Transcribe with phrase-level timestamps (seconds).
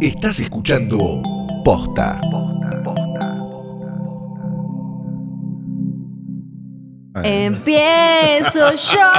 [0.00, 1.22] Estás escuchando
[1.64, 2.20] Posta.
[7.22, 9.10] Empiezo yo.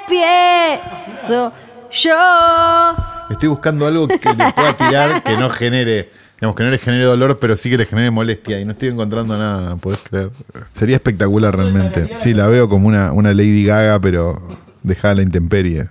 [0.00, 1.52] Empiezo
[1.90, 2.96] yo.
[3.28, 6.08] Estoy buscando algo que le pueda tirar que no genere,
[6.40, 8.58] digamos, que no le genere dolor, pero sí que le genere molestia.
[8.58, 10.30] Y no estoy encontrando nada, ¿podés creer?
[10.72, 12.16] Sería espectacular realmente.
[12.16, 14.40] Sí, la veo como una, una Lady Gaga, pero
[14.82, 15.88] dejada la intemperie.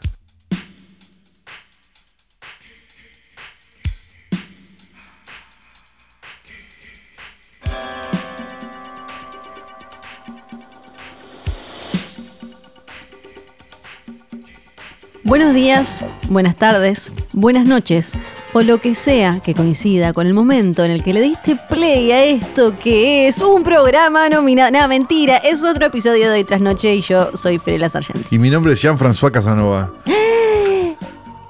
[15.23, 18.11] Buenos días, buenas tardes, buenas noches,
[18.53, 22.11] o lo que sea que coincida con el momento en el que le diste play
[22.11, 24.71] a esto que es un programa nominado.
[24.71, 28.35] No, mentira, es otro episodio de Hoy Tras Noche y yo soy Frela Sargenti.
[28.35, 29.91] Y mi nombre es Jean-François Casanova.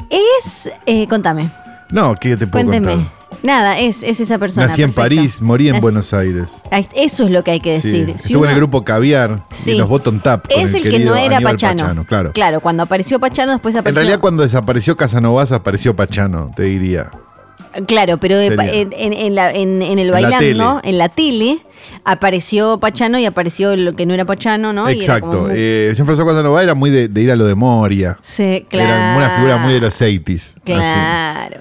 [0.10, 0.70] Es.
[0.86, 1.50] eh, contame,
[1.90, 2.96] No, ¿qué te puedo cuénteme.
[2.96, 3.21] contar?
[3.44, 4.68] Nada, es, es esa persona.
[4.68, 5.16] Nací en perfecto.
[5.18, 6.62] París, morí en Nací- Buenos Aires.
[6.96, 7.88] Eso es lo que hay que Sí.
[7.90, 8.06] decir.
[8.18, 9.72] Si Estuve en el grupo Caviar Sí.
[9.72, 10.48] y los Bottom Tap.
[10.48, 12.06] con Es el, que querido no era Aníbal Pachano.
[12.06, 12.32] claro.
[12.34, 14.00] Claro, cuando apareció Pachano, después En apareció.
[14.02, 17.12] realidad, cuando desapareció Casanovas, apareció Pachano, te diría.
[17.88, 18.82] Claro, pero de pa- Sería.
[18.82, 20.38] en, en- en la- en- en el En la bailando,
[20.82, 20.90] tele.
[20.92, 21.60] en la tele,
[22.04, 24.84] apareció Pachano y apareció lo que no era Pachano, ¿no?
[24.90, 25.44] Y era Exacto.
[25.44, 28.18] muy- Eh, Jean-François Casanova era muy de, de ir a lo de Moria.
[28.22, 28.90] sí, claro.
[28.90, 30.50] Era una figura muy de los 80s.
[30.56, 30.60] así.
[30.66, 31.58] Claro.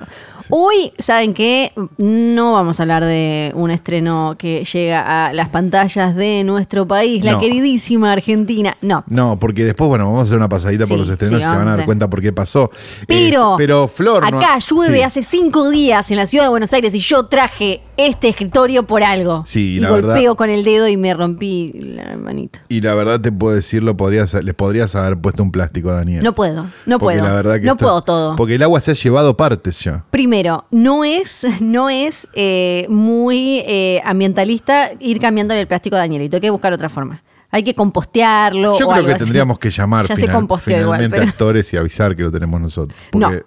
[0.50, 1.72] Hoy, ¿saben qué?
[1.98, 7.24] No vamos a hablar de un estreno que llega a las pantallas de nuestro país,
[7.24, 7.40] la No.
[7.40, 8.76] queridísima Argentina.
[8.82, 9.04] No.
[9.08, 11.50] No, porque después, bueno, vamos a hacer una pasadita por Sí, los estrenos sí, y
[11.50, 11.86] se van a a dar hacer.
[11.86, 12.70] cuenta por qué pasó.
[13.02, 14.30] Eh, Pero, pero Flor.
[14.30, 15.02] no- acá llueve sí.
[15.02, 19.02] hace cinco días en la ciudad de Buenos Aires y yo traje este escritorio por
[19.02, 19.42] algo.
[19.46, 22.58] Sí, y la golpeo verdad- con el dedo y me rompí la manito.
[22.68, 26.22] Y la verdad te puedo decirlo, podrías, les podrías haber puesto un plástico a Daniel.
[26.24, 27.24] No puedo, no Porque puedo.
[27.28, 28.36] la verdad que no puedo todo.
[28.36, 30.04] Porque el agua se ha llevado partes ya.
[30.10, 36.36] Primero, no es, no es eh, muy eh, ambientalista ir cambiándole el plástico a Danielito.
[36.36, 37.22] Hay que buscar otra forma.
[37.52, 38.78] Hay que compostearlo.
[38.78, 39.24] Yo o creo algo que así.
[39.24, 42.30] tendríamos que llamar Ya se final- composteó igual, finalmente pero- actores y avisar que lo
[42.30, 42.96] tenemos nosotros.
[43.12, 43.38] No, no,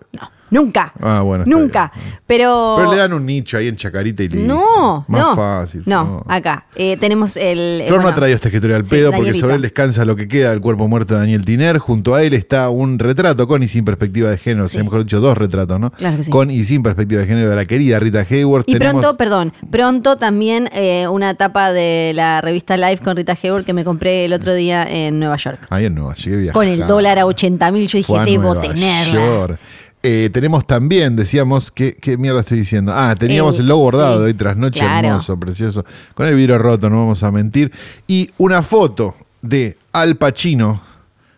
[0.54, 0.94] nunca.
[1.02, 1.92] Ah, bueno, Nunca.
[1.96, 2.16] bien.
[2.26, 2.76] Pero.
[2.78, 4.48] Pero le dan un nicho ahí en Chacarita y listo.
[4.48, 5.36] No, Más no.
[5.36, 5.84] fácil.
[5.86, 6.66] No, acá.
[6.76, 7.82] Eh, tenemos el.
[7.82, 10.06] eh, Flor no bueno, ha traído este escritorio al sí, pedo porque sobre él descansa
[10.06, 11.78] lo que queda del cuerpo muerto de Daniel Tiner.
[11.78, 14.66] Junto a él está un retrato con y sin perspectiva de género.
[14.66, 14.84] O sea, Sí.
[14.86, 15.92] mejor dicho, dos retratos, ¿no?
[15.92, 16.32] Claro que sí.
[16.32, 18.68] Con y sin perspectiva de género de la querida Rita Hayworth.
[18.70, 23.38] Y Tenemos- pronto, perdón, pronto también eh, una tapa de la revista Live con Rita
[23.42, 25.60] Hayworth que me compré el otro día en Nueva York.
[25.70, 29.14] Ahí en Nueva llegué Con el dólar a 80 mil, yo dije, debo tenerla.
[29.14, 29.60] York.
[30.06, 32.92] Eh, tenemos también, decíamos, ¿qué, ¿qué mierda estoy diciendo?
[32.94, 35.08] Ah, teníamos El- el, logo bordado sí, de hoy tras noche, claro.
[35.08, 37.72] hermoso, precioso, con el vidrio roto, no vamos a mentir.
[38.06, 40.82] Y una foto de Al Pacino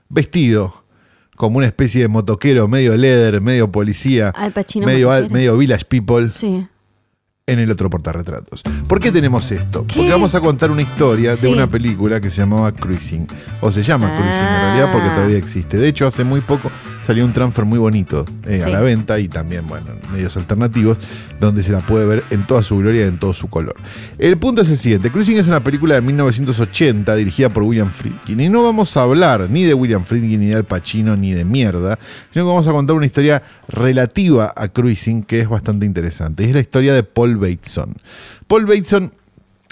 [0.10, 0.84] vestido
[1.36, 5.86] como una especie de motoquero, medio leather, medio policía, Al Pacino medio, al- medio village
[5.86, 6.66] people, Sí.
[7.48, 8.64] En el otro portarretratos.
[8.88, 9.86] ¿Por qué tenemos esto?
[9.86, 9.96] ¿Qué?
[9.98, 11.44] Porque vamos a contar una historia Sí.
[11.48, 13.28] de una película que se llamaba Cruising.
[13.62, 14.18] O se llama Ah.
[14.18, 15.78] Cruising en realidad porque todavía existe.
[15.78, 16.72] De hecho, hace muy poco
[17.06, 20.98] salió un transfer muy bonito eh, a la venta y también, bueno, en medios alternativos,
[21.40, 23.76] donde se la puede ver en toda su gloria y en todo su color.
[24.18, 25.12] El punto es el siguiente.
[25.12, 28.40] Cruising es una película de 1980 dirigida por William Friedkin.
[28.40, 31.46] Y no vamos a hablar ni de William Friedkin, ni de Al Pacino, ni de
[31.46, 32.00] mierda,
[32.34, 36.44] sino que vamos a contar una historia relativa a Cruising que es bastante interesante.
[36.44, 37.94] Y es la historia de Paul Bateson.
[38.48, 39.12] Paul Bateson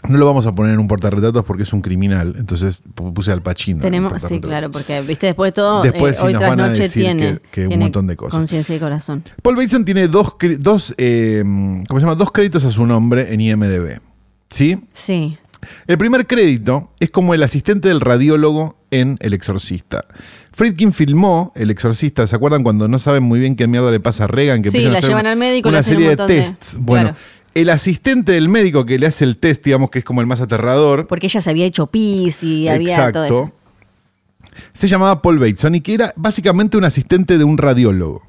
[0.09, 3.31] no lo vamos a poner en un portarretratos porque es un criminal, entonces pu- puse
[3.31, 6.40] al el Tenemos, sí, claro, porque viste, después de todo, Después eh, sí hoy nos
[6.41, 8.34] tras van a noche decir tiene, que- que un tiene montón de cosas.
[8.34, 9.23] Conciencia y corazón.
[9.41, 11.41] Paul Bateson tiene dos, dos, eh,
[11.88, 12.16] ¿cómo se llama?
[12.16, 14.00] dos créditos a su nombre en IMDB.
[14.50, 14.78] ¿Sí?
[14.94, 15.38] Sí.
[15.88, 20.03] El primer crédito es como el asistente del radiólogo en El Exorcista.
[20.52, 24.25] Friedkin filmó El Exorcista, ¿se acuerdan cuando no saben muy bien qué mierda le pasa
[24.25, 24.62] a Reagan?
[24.62, 26.78] Que Sí, empiezan a la hacer llevan al médico, le Una un serie de tests.
[26.81, 27.18] Bueno, claro.
[27.56, 30.41] El asistente del médico que le hace el test, digamos que es como el más
[30.41, 33.52] aterrador, Porque ella se había hecho pis y había todo eso.
[34.74, 38.22] se llamaba Paul Bateson y que era básicamente un asistente de un radiólogo.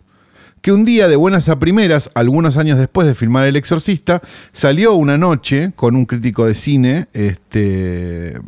[0.60, 4.22] Que un día, de buenas a primeras, algunos años después de filmar El Exorcista,
[4.52, 8.38] salió una noche con un crítico de cine este,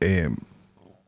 [0.00, 0.28] eh,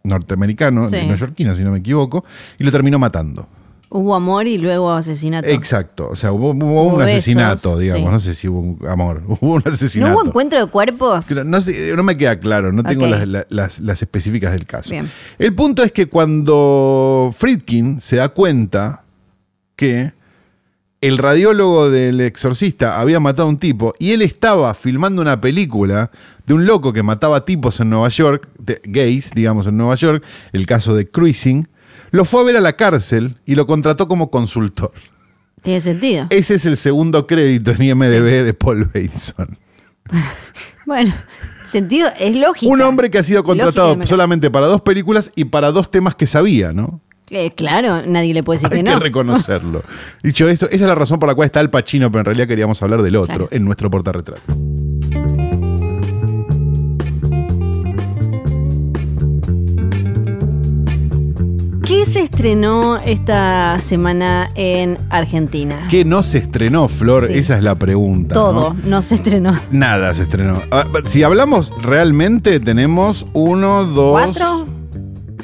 [0.02, 0.96] norteamericano, Sí.
[0.96, 2.24] neoyorquino, si no me equivoco,
[2.58, 3.48] y lo terminó matando.
[3.90, 5.48] Hubo amor y luego asesinato.
[5.48, 8.12] Exacto, o sea, hubo, hubo Hubo un besos, asesinato, digamos, sí.
[8.12, 10.12] no sé si hubo un amor, hubo un ¿No asesinato.
[10.14, 11.30] hubo encuentro de cuerpos?
[11.44, 14.90] No, sé, no me queda claro, no tengo las, la- las- las específicas del caso.
[14.90, 15.10] Bien.
[15.38, 19.04] El punto es que cuando Friedkin se da cuenta
[19.76, 20.12] que
[21.00, 26.10] el radiólogo del exorcista había matado a un tipo y él estaba filmando una película
[26.46, 30.24] de un loco que mataba tipos en Nueva York, de- gays, digamos, en Nueva York,
[30.52, 31.68] el caso de Cruising,
[32.10, 34.92] lo fue a ver a la cárcel y lo contrató como consultor.
[35.62, 36.26] Tiene sentido.
[36.30, 39.58] Ese es el segundo crédito en IMDB de Paul Bateson.
[40.86, 41.12] Bueno,
[41.70, 42.72] sentido es lógico.
[42.72, 46.14] Un hombre que ha sido contratado Lógica, solamente para dos películas y para dos temas
[46.14, 47.02] que sabía, ¿no?
[47.28, 48.98] Eh, claro, nadie le puede decir Hay que que no.
[48.98, 49.82] reconocerlo.
[50.22, 52.48] Dicho esto, esa es la razón por la cual está el Pachino, pero en realidad
[52.48, 53.48] queríamos hablar del otro Claro.
[53.50, 54.40] en nuestro portarretrato.
[62.08, 65.86] Se estrenó esta semana en Argentina?
[65.90, 67.26] ¿Qué no se estrenó, Flor?
[67.26, 67.34] Sí.
[67.34, 68.34] Esa es la pregunta.
[68.34, 68.40] ¿no?
[68.40, 69.58] Todo, no se estrenó.
[69.70, 70.62] Nada se estrenó.
[70.70, 74.66] Ah, si hablamos realmente, tenemos uno, dos, ¿Cuatro?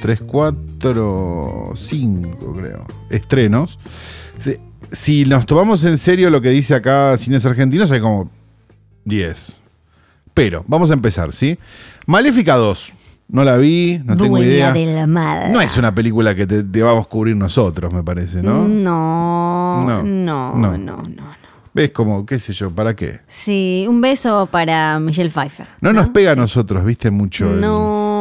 [0.00, 2.87] tres, cuatro, cinco, creo.
[3.11, 3.78] Estrenos.
[4.90, 8.31] Si, nos tomamos en serio lo que dice acá Cines Argentinos, hay como
[9.05, 9.58] 10.
[10.32, 11.58] Pero, vamos a empezar, ¿sí?
[12.06, 12.93] Maléfica 2.
[13.35, 14.73] No la vi, no tengo idea.
[14.73, 15.51] de la madre.
[15.51, 18.67] No es una película que te, te vamos a cubrir nosotros, me parece, ¿no?
[18.69, 20.55] No, No, no, no.
[20.57, 21.35] no, no, no.
[21.75, 23.19] ¿Ves como, qué sé yo, para qué?
[23.27, 25.67] Sí, un beso para Michelle Pfeiffer.
[25.81, 27.51] No, nos pega a nosotros, viste, mucho.
[27.51, 27.61] el-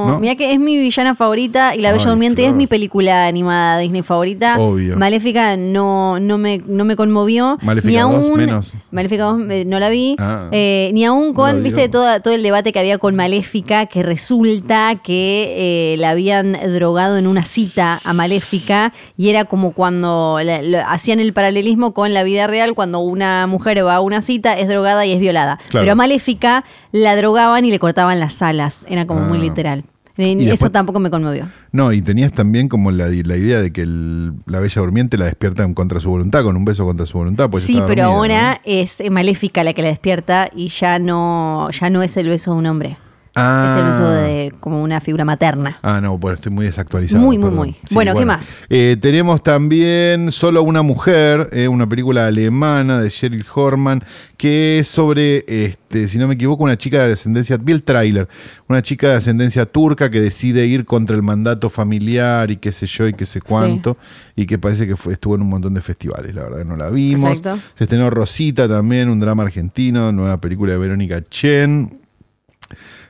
[0.06, 0.20] No, ¿no?
[0.20, 3.78] mira que es mi villana favorita y La Bella Ay, Durmiente es mi película animada
[3.80, 4.60] Disney favorita.
[4.60, 4.98] Obvio.
[4.98, 7.58] Maléfica no, no, me, no me conmovió.
[7.62, 8.74] Maléfica ni 2 aún, menos.
[8.92, 10.16] Maléfica 2 eh, no la vi.
[10.20, 10.48] Ah.
[10.52, 14.96] Eh, ni aún con, viste, todo, todo el debate que había con Maléfica, que resulta
[15.04, 20.88] que eh, la habían drogado en una cita a Maléfica y era como cuando la-
[20.90, 24.68] hacían el paralelismo con la vida real, cuando una mujer va a una cita, es
[24.68, 25.58] drogada y es violada.
[25.70, 25.84] Claro.
[25.84, 28.82] Pero a Maléfica la drogaban y le cortaban las alas.
[28.88, 29.42] Era como muy Ah.
[29.42, 29.84] literal.
[30.16, 31.48] Y Eso después- tampoco me conmovió.
[31.72, 35.26] No, y tenías también como la, la idea de que el- la Bella Durmiente la
[35.26, 37.50] despiertan contra su voluntad, con un beso contra su voluntad.
[37.50, 41.90] pues sí, pero dormida, ahora es Maléfica la que la despierta y ya no, ya
[41.90, 42.98] no es el beso de un hombre.
[43.36, 43.66] Ah.
[43.68, 45.80] Es el beso de como una figura materna.
[45.82, 47.24] Ah, no, bueno, estoy muy desactualizado.
[47.24, 47.66] Muy, muy, perdón.
[47.66, 47.76] muy.
[47.92, 48.56] Bueno, ¿qué más?
[48.70, 54.04] Eh, tenemos también Solo una mujer, eh, una película alemana de Cheryl Horman,
[54.38, 58.28] que es sobre, este, si no me equivoco, una chica de ascendencia, vi el tráiler,
[58.68, 62.86] una chica de ascendencia turca que decide ir contra el mandato familiar y qué sé
[62.86, 63.98] yo y qué sé cuánto,
[64.36, 66.90] y que parece que fue, estuvo en un montón de festivales, la verdad no la
[66.90, 67.42] vimos.
[67.42, 67.60] Perfecto.
[67.76, 72.03] Se estrenó Rosita también, un drama argentino, nueva película de Verónica Chen.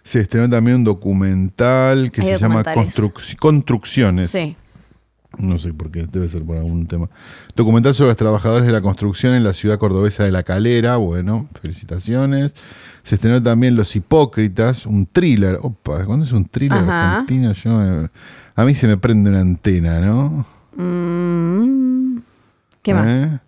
[0.03, 2.63] Se estrenó también un documental que Hay se llama.
[2.63, 4.29] Construc- Construcciones.
[4.31, 4.55] Sí.
[5.37, 7.09] No sé por qué, debe ser por algún tema.
[7.55, 10.97] Documental sobre los trabajadores de la construcción en la ciudad cordobesa de La Calera.
[10.97, 12.53] Bueno, felicitaciones.
[13.01, 15.57] Se estrenó también Los Hipócritas, un thriller.
[15.61, 17.11] Opa, ¿cuándo es un thriller Ajá.
[17.21, 17.53] argentino?
[17.53, 17.71] Yo,
[18.55, 20.45] a mí se me prende una antena, ¿no?
[20.75, 22.17] Mm,
[22.83, 23.07] ¿Qué más?
[23.11, 23.39] ¿Eh?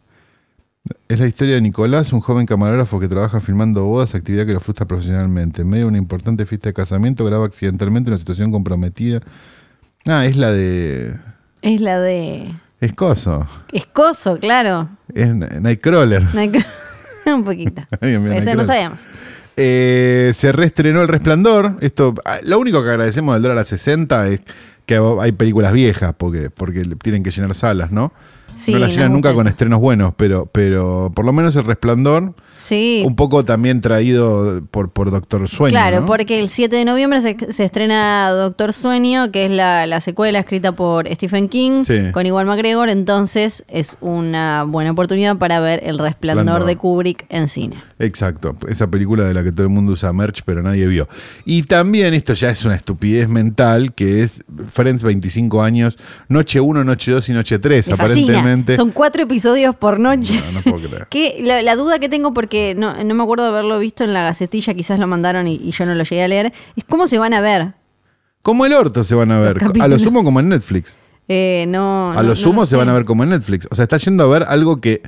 [1.08, 4.60] Es la historia de Nicolás, un joven camarógrafo que trabaja filmando bodas, actividad que lo
[4.60, 5.62] frustra profesionalmente.
[5.64, 9.22] En medio de una importante fiesta de casamiento, graba accidentalmente una situación comprometida.
[10.06, 11.16] Ah, es la de.
[11.62, 13.48] Es la de Es coso.
[13.72, 14.90] Escoso, claro.
[15.14, 16.26] Es Nightcrawler.
[16.28, 16.64] Que-
[17.32, 17.82] un poquito.
[18.02, 18.58] Bien, Nightcrawler.
[18.58, 19.00] no sabíamos.
[19.58, 21.78] Eh, se reestrenó El Resplandor.
[21.82, 24.42] Esto, ah, lo único que agradecemos del dólar a 60 es
[24.86, 28.12] que hay películas viejas porque, porque tienen que llenar salas, ¿no?
[28.58, 32.34] Sí, no nos llenan nunca con estrenos buenos, pero, pero por lo menos El Resplandor,
[32.58, 33.04] Sí.
[33.06, 35.74] un poco también traído por, por Doctor Sueño.
[35.74, 36.06] Claro, ¿no?
[36.06, 40.40] porque el 7 de noviembre se, se estrena Doctor Sueño, que es la, la secuela
[40.40, 42.12] escrita por Stephen King Sí.
[42.14, 47.50] con Igual McGregor, entonces es una buena oportunidad para ver El Resplandor de Kubrick en
[47.50, 47.76] cine.
[48.00, 51.10] Exacto, esa película de la que todo el mundo usa merch, pero nadie vio.
[51.44, 55.98] Y también esto ya es una estupidez mental, que es Friends 25 años,
[56.30, 57.90] noche 1, noche 2 y noche 3,
[58.45, 58.45] Me
[58.76, 60.42] Son cuatro episodios por noche.
[60.46, 61.08] No, no puedo creer.
[61.10, 64.14] Que la, la duda que tengo, porque no, no me acuerdo de haberlo visto en
[64.14, 67.08] la gacetilla, quizás lo mandaron y, y yo no lo llegué a leer, es cómo
[67.08, 67.74] se van a ver.
[68.42, 69.58] Como el orto se van a ver.
[69.82, 70.98] A lo sumo como en Netflix.
[71.28, 72.76] Eh, no, A no- lo sumo se sé.
[72.78, 73.68] van a ver como en Netflix.
[73.72, 75.02] O sea, está yendo a ver algo que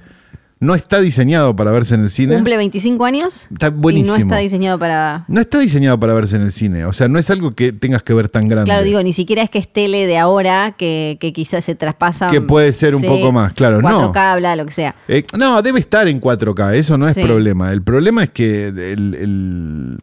[0.59, 2.33] no está diseñado para verse en el cine.
[2.35, 4.15] Cumple 25 años Está buenísimo.
[4.15, 5.25] y no está diseñado para...
[5.27, 6.85] No está diseñado para verse en el cine.
[6.85, 8.65] O sea, no es algo que tengas que ver tan grande.
[8.69, 12.29] Claro, digo, ni siquiera es que es tele de ahora, que, que quizás se traspasa...
[12.29, 14.11] Que puede ser un poco más, claro, no.
[14.13, 14.95] 4K, bla, lo que sea.
[15.07, 17.21] Eh, no, debe estar en 4K, eso no es Sí.
[17.23, 17.71] problema.
[17.71, 19.99] El problema es que el- el-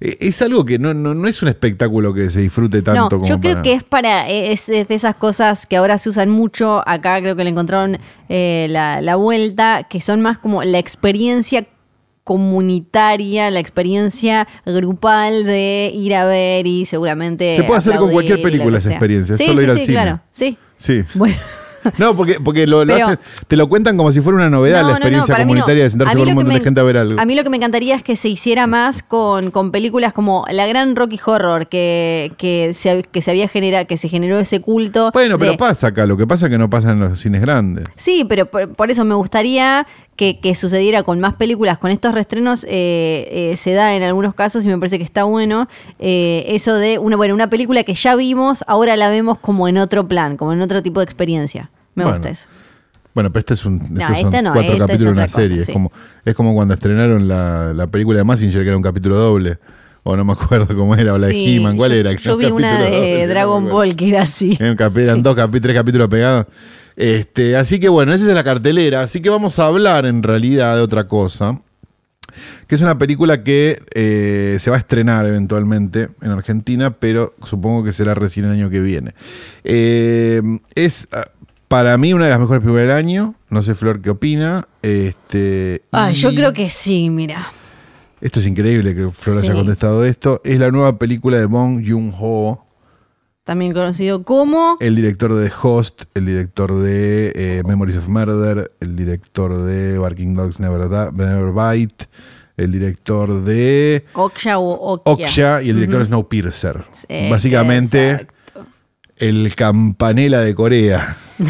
[0.00, 3.26] es algo que no, no, no es un espectáculo que se disfrute tanto no, como
[3.28, 6.28] yo creo para- que es para, es, es de esas cosas que ahora se usan
[6.30, 7.98] mucho, acá creo que le encontraron
[8.28, 11.66] eh, la, la vuelta, que son más como la experiencia
[12.24, 17.56] comunitaria, la experiencia grupal de ir a ver y seguramente...
[17.56, 19.94] Se puede hacer con cualquier película esa experiencia, Sí, solo sí, ir al sí, cine.
[19.94, 20.58] claro, sí.
[20.76, 21.02] Sí.
[21.14, 21.36] Bueno,
[21.98, 24.80] No, porque, porque lo, lo Pero- hacen- te lo cuentan como si fuera una novedad
[24.82, 25.44] No, la no, experiencia no.
[25.44, 27.20] comunitaria de sentarse con un montón de me- gente a ver algo.
[27.20, 30.44] A mí lo que me encantaría es que se hiciera más con, con películas como
[30.50, 34.60] la gran Rocky Horror, que, que, se, que se había generado, que se generó ese
[34.60, 35.10] culto.
[35.12, 37.40] bueno, pero de- pasa acá, lo que pasa es que no pasa en los cines
[37.40, 37.84] grandes.
[37.96, 42.14] Sí, pero por, por eso me gustaría que, que sucediera con más películas, con estos
[42.14, 46.44] restrenos eh, eh, se da en algunos casos y me parece que está bueno eh,
[46.48, 50.08] eso de una, bueno, una película que ya vimos, ahora la vemos como en otro
[50.08, 51.70] plan, como en otro tipo de experiencia.
[51.96, 52.46] Me Bueno, gusta eso.
[53.14, 55.18] Bueno, pero este es un, No, estos son este no, cuatro este es capítulos de
[55.18, 55.56] una cosa, serie.
[55.64, 55.70] sí.
[55.70, 55.92] Es, como,
[56.24, 59.58] es como cuando estrenaron la, la película de Massinger, que era un capítulo doble.
[60.08, 62.12] O no me acuerdo cómo era, o la de He-Man, ¿cuál yo- era?
[62.12, 63.68] Yo vi una doble, de no Dragon.
[63.68, 64.56] Ball que era así.
[64.60, 65.22] Eran, eran Sí.
[65.22, 66.46] dos tres capítulos pegados.
[66.94, 69.00] Este, así que bueno, esa es la cartelera.
[69.00, 71.60] Así que vamos a hablar en realidad de otra cosa.
[72.66, 77.82] Que es una película que eh, se va a estrenar eventualmente en Argentina, pero supongo
[77.82, 79.14] que será recién el año que viene.
[79.64, 80.42] Eh,
[80.74, 81.24] es ah,
[81.68, 83.34] para mí una de las mejores películas del año.
[83.50, 84.66] No sé, Flor, qué opina.
[84.82, 87.50] Este, Ah, y- yo creo que sí, mira.
[88.20, 89.56] Esto es increíble que Flor haya Sí.
[89.56, 90.40] contestado esto.
[90.44, 92.64] Es la nueva película de Bong Joon-ho
[93.44, 94.76] También conocido como...
[94.80, 100.34] el director de Host, el director de eh, Memories of Murder, el director de Barking
[100.34, 102.06] Dogs Never, Da- Never Bite,
[102.56, 105.12] el director de Oksha o Okja.
[105.12, 106.84] Okja y el director de Snowpiercer.
[107.08, 108.34] Eh, Básicamente exacto.
[109.18, 111.16] El campanela de Corea.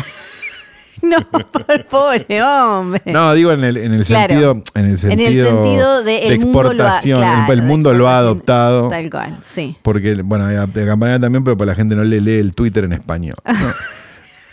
[1.02, 3.02] No, por pobre hombre.
[3.04, 4.28] No, digo en el, en el Claro.
[4.28, 7.23] sentido en el en el sentido, de, el mundo lo ha- exportación.
[7.50, 8.88] El- mundo lo ha adoptado.
[8.88, 9.76] Tal cual, sí.
[9.82, 12.94] Porque, bueno, de campanela también, pero pues la gente no le lee el Twitter en
[12.94, 13.37] español.
[13.44, 13.52] ¿no?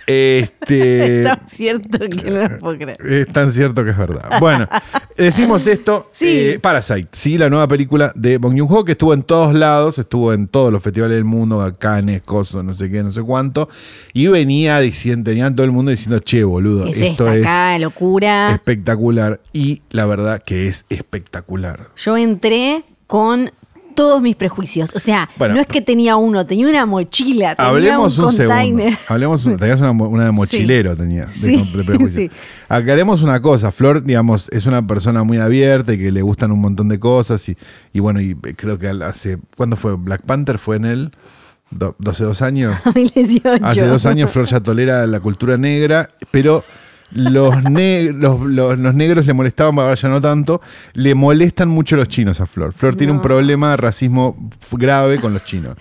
[0.08, 1.24] este.
[1.24, 2.98] Es tan cierto que no lo puedo creer.
[3.06, 4.40] Es tan cierto que es verdad.
[4.40, 4.68] Bueno,
[5.18, 6.10] decimos esto.
[6.14, 6.28] Sí.
[6.30, 10.32] eh, Parasite, sí, la nueva película de Bong Joon-ho, que estuvo en todos lados, estuvo
[10.34, 13.68] en todos los festivales del mundo, Cannes, Coso, no sé qué, no sé cuánto,
[14.14, 17.80] y venía diciendo, tenían todo el mundo diciendo, che, boludo, Es esto esta es acá,
[17.80, 18.52] locura.
[18.54, 19.42] espectacular.
[19.52, 21.90] Y la verdad que es espectacular.
[21.98, 23.52] Yo entré con
[23.94, 24.92] todos mis prejuicios.
[24.96, 25.56] O sea, Bueno.
[25.56, 27.56] no es que tenía uno, tenía una mochila.
[27.56, 28.48] Tenía Hablemos un, segundo.
[28.56, 28.98] container.
[29.08, 32.22] Hablemos, un- tenías una, de mochilero, de, Sí, de prejuicio.
[32.22, 32.32] sí.
[32.70, 36.60] Aclaremos una cosa, Flor, digamos, es una persona muy abierta y que le gustan un
[36.62, 37.58] montón de cosas y,
[37.94, 39.96] y bueno, y creo que hace, ¿cuándo fue?
[39.96, 41.12] Black Panther fue en él,
[41.72, 42.76] Do- 12, dos años.
[42.86, 43.66] 2018.
[43.66, 46.64] Hace dos años Flor ya tolera la cultura negra, pero
[47.15, 50.62] los, ne- los, los- los negros le molestaban, ahora ya no tanto,
[50.93, 52.74] le molestan mucho los chinos a Flor.
[52.74, 54.36] Flor tiene un problema de racismo
[54.72, 55.75] grave con los chinos.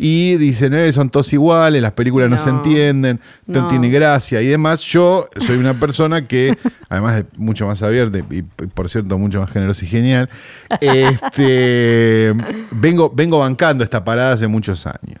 [0.00, 3.62] Y dicen, eh, son todos iguales, las películas no, se entienden, no.
[3.62, 3.68] No.
[3.68, 4.80] tiene gracia y demás.
[4.82, 6.56] Yo soy una persona que,
[6.88, 10.28] además de mucho más abierta y, y, por cierto mucho más generosa y genial,
[10.80, 12.32] este,
[12.70, 15.18] vengo, vengo bancando esta parada hace muchos años.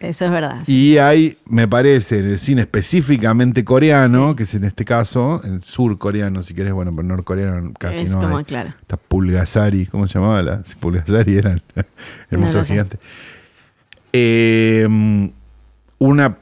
[0.00, 0.62] Eso es verdad.
[0.66, 5.62] Y hay, me parece, en el cine específicamente coreano, que es en este caso, el
[5.62, 8.44] surcoreano, si querés, bueno, pero norcoreano casi Es no como, hay.
[8.44, 8.74] claro.
[8.80, 10.42] Está Pulgasari, ¿cómo se llamaba?
[10.42, 11.84] La, sí, Pulgasari era el, el
[12.30, 12.72] No monstruo sé.
[12.74, 12.98] gigante.
[14.12, 14.86] Eh,
[15.98, 16.38] una,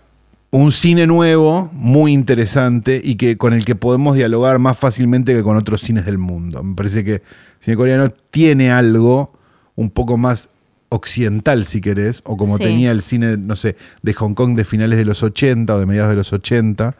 [0.50, 5.42] un cine nuevo, muy interesante, y que con el que podemos dialogar más fácilmente que
[5.42, 6.62] con otros cines del mundo.
[6.62, 7.22] Me parece que el
[7.60, 9.32] cine coreano tiene algo
[9.76, 10.50] un poco más
[10.94, 12.64] occidental, si querés, o como Sí.
[12.64, 15.86] tenía el cine, no sé, de Hong Kong de finales de los 80 o de
[15.86, 16.94] mediados de los 80,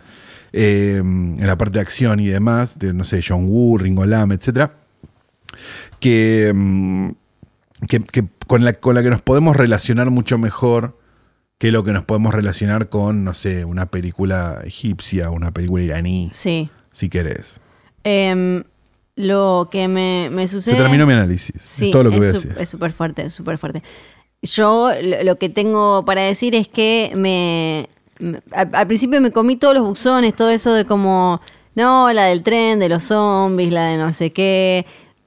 [0.53, 4.33] eh, en la parte de acción y demás, de, no sé, John Woo, Ringo Lam,
[4.33, 4.73] etcétera,
[6.01, 7.09] que, mm,
[7.89, 10.99] que, que con, la, con la que nos podemos relacionar mucho mejor
[11.59, 16.31] que lo que nos podemos relacionar con, no sé, una película egipcia, una película iraní,
[16.35, 16.69] Sí.
[16.91, 17.61] si querés.
[18.03, 18.65] Em,
[19.17, 20.77] lo que me, me sucede.
[20.77, 21.55] Se terminó mi análisis.
[21.63, 22.55] Sí, es todo lo que voy a decir.
[22.59, 23.83] Es súper fuerte, es súper fuerte.
[24.43, 24.91] Yo
[25.23, 27.89] lo, que tengo para decir es que me,
[28.53, 31.41] al, al principio me comí todos los buzones, todo eso de como,
[31.75, 34.85] no, la del tren, de los zombies, la de no sé qué.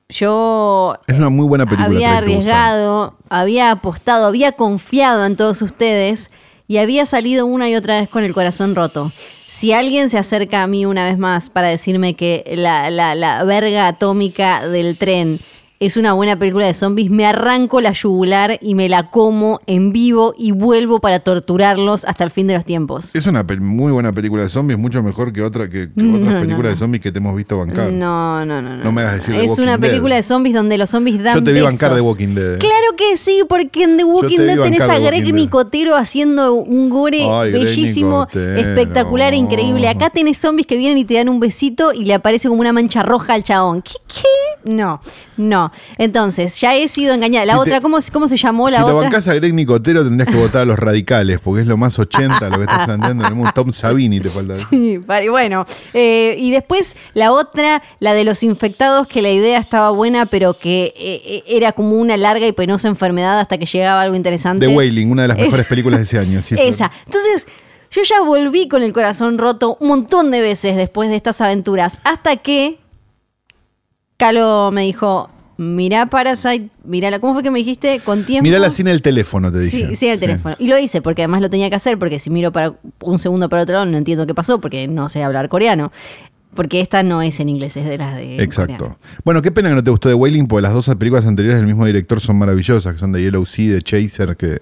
[0.10, 1.88] Yo Es una muy buena película.
[1.88, 6.32] había arriesgado, había apostado, había confiado en todos ustedes
[6.68, 9.12] y había salido una y otra vez con el corazón roto.
[9.58, 13.44] Si alguien se acerca a mí una vez más para decirme que la, la, la
[13.44, 15.40] verga atómica del tren
[15.80, 19.92] es una buena película de zombies, me arranco la yugular y me la como en
[19.94, 23.14] vivo y vuelvo para torturarlos hasta el fin de los tiempos.
[23.14, 26.34] Es una muy buena película de zombies, mucho mejor que, otra, que, que No, otras
[26.34, 26.70] no, películas no.
[26.70, 27.92] de zombies que te hemos visto bancar.
[27.92, 28.84] No, no, no, no.
[28.84, 30.24] No me hagas decir Es una película Dead.
[30.24, 32.04] de zombies donde los zombies dan Yo te vi bancar besos.
[32.18, 32.58] The Walking Dead.
[32.60, 35.34] Claro que sí, porque en The Walking te Dead tenés bancar a Greg Dead.
[35.34, 38.60] Nicotero haciendo un gore Ay, bellísimo, Nicotero.
[38.60, 39.88] espectacular, e increíble.
[39.88, 42.74] Acá tenés zombies que vienen y te dan un besito y le aparece como una
[42.74, 43.82] mancha roja al chabón.
[43.84, 43.94] ¿Qué?
[44.08, 44.24] qué?
[44.68, 45.00] No,
[45.38, 45.72] no.
[45.98, 47.46] Entonces, ya he sido engañada.
[47.46, 48.94] La Si te- otra, ¿cómo, ¿cómo se llamó la si otra?
[48.96, 52.50] bancás a Greg Nicotero tendrías que votar a los radicales, porque es lo más 80
[52.50, 53.52] lo que estás planteando en el mundo.
[53.56, 54.56] Tom Savini te falta.
[54.70, 59.60] Sí, pare- bueno, eh, y después la otra, la de los infectados, que la idea
[59.60, 63.66] estaba buena, pero que eh, eh, era como una larga y penosa enfermedad hasta que
[63.66, 64.68] llegaba algo interesante.
[64.68, 65.46] The Wailing, una de las Esa.
[65.46, 66.42] mejores películas de ese año.
[66.42, 66.56] sí.
[66.60, 66.92] Esa.
[67.06, 67.46] Entonces,
[67.92, 72.00] yo ya volví con el corazón roto un montón de veces después de estas aventuras,
[72.04, 72.80] hasta que
[74.18, 78.00] Calo me dijo, mirá Parasite, mirá, ¿cómo fue que me dijiste?
[78.00, 78.44] Con tiempo.
[78.44, 79.90] Mirala sin el teléfono, te dije.
[79.90, 80.56] Sí, sin el teléfono.
[80.60, 83.50] Y lo hice porque además lo tenía que hacer, porque si miro para un segundo
[83.50, 85.92] para otro lado no entiendo qué pasó, porque no sé hablar coreano.
[86.56, 88.42] Porque esta no es en inglés, es de las de.
[88.42, 88.78] Exacto.
[88.78, 89.00] coreano.
[89.24, 91.68] Bueno, qué pena que no te gustó The Wailing, porque las dos películas anteriores del
[91.68, 94.60] mismo director son maravillosas, que son de Yellow Sea, de Chaser, que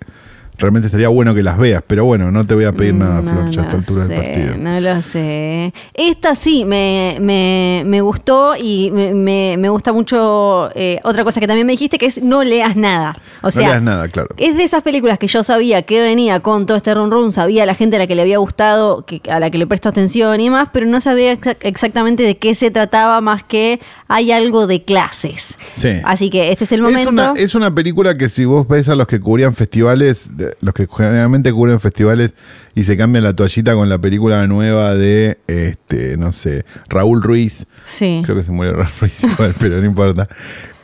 [0.57, 1.83] realmente estaría bueno que las veas.
[1.85, 4.13] Pero bueno, no te voy a pedir nada, No Flor, ya a esta altura sé,
[4.13, 4.57] del partido.
[4.57, 5.73] No lo sé.
[5.93, 10.69] Esta sí me, me, me gustó y me, me- gusta mucho.
[10.75, 13.13] eh, otra cosa que también me dijiste que es no leas nada.
[13.41, 14.29] O no sea, leas nada, claro.
[14.37, 17.65] Es de esas películas que yo sabía que venía con todo este run run, sabía
[17.65, 20.39] la gente a la que le había gustado, que, a la que le presto atención
[20.39, 24.67] y más, pero no sabía exa- exactamente de qué se trataba más que hay algo
[24.67, 25.57] de clases.
[25.73, 25.89] Sí.
[26.03, 27.09] Así que este es el Es momento.
[27.09, 30.29] una, es una película que si vos ves a los que cubrían festivales,
[30.61, 32.35] los que generalmente cubren festivales
[32.75, 37.65] y se cambian la toallita con la película nueva de, este, no sé, Raúl Ruiz,
[37.83, 38.21] Sí.
[38.23, 40.27] creo que se murió Raúl Ruiz igual, pero no importa.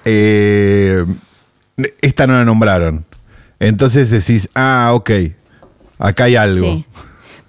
[0.06, 1.06] Eh,
[2.02, 3.06] esta no la nombraron.
[3.60, 5.12] Entonces decís, ah, ok,
[6.00, 6.66] acá hay algo.
[6.66, 6.86] Sí.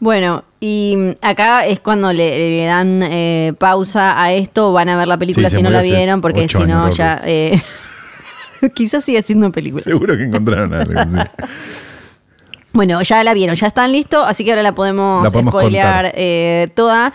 [0.02, 4.96] Bueno, y mm, acá es cuando le, le dan eh, pausa a esto, van a
[4.96, 7.22] ver la película Sí, si no la vieron, porque si no ya...
[7.24, 7.62] eh,
[8.74, 9.84] quizás siga siendo película.
[9.84, 11.00] Seguro que encontraron algo.
[11.04, 11.16] sí.
[12.72, 16.10] Bueno, ya la vieron, ya están listos, así que ahora la podemos, La podemos spoilear
[16.16, 17.12] eh, toda.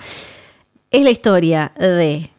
[0.89, 2.29] Es la historia de...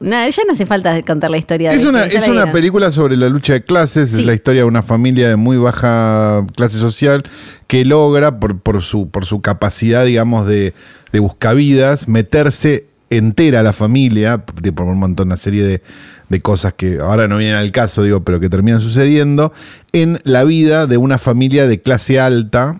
[0.00, 3.16] nada, ya no hace falta contar la historia Es de una, es una película sobre
[3.16, 4.20] la lucha de clases, Sí.
[4.20, 7.24] es la historia de una familia de muy baja clase social
[7.66, 10.74] que logra, por, por, su, por su capacidad, digamos, de,
[11.12, 15.82] de buscavidas, meterse entera a la familia, de- por un montón, una serie de,
[16.28, 19.52] de cosas que ahora no vienen al caso, digo, pero que terminan sucediendo,
[19.92, 22.78] en la vida de una familia de clase alta,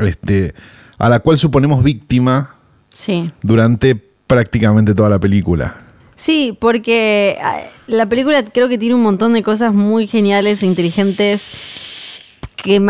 [0.00, 0.54] este,
[0.98, 2.56] a la cual suponemos víctima
[2.92, 3.30] Sí.
[3.42, 3.96] durante
[4.26, 5.82] prácticamente toda la película.
[6.16, 10.66] Sí, porque ah, la película creo que tiene un montón de cosas muy geniales e
[10.66, 11.50] inteligentes
[12.56, 12.80] que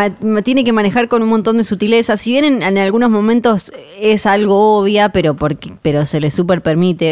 [0.44, 2.16] tiene que manejar con un montón de sutileza.
[2.16, 7.06] Si bien en, algunos momentos es algo obvia, pero porque, pero se le súper permite,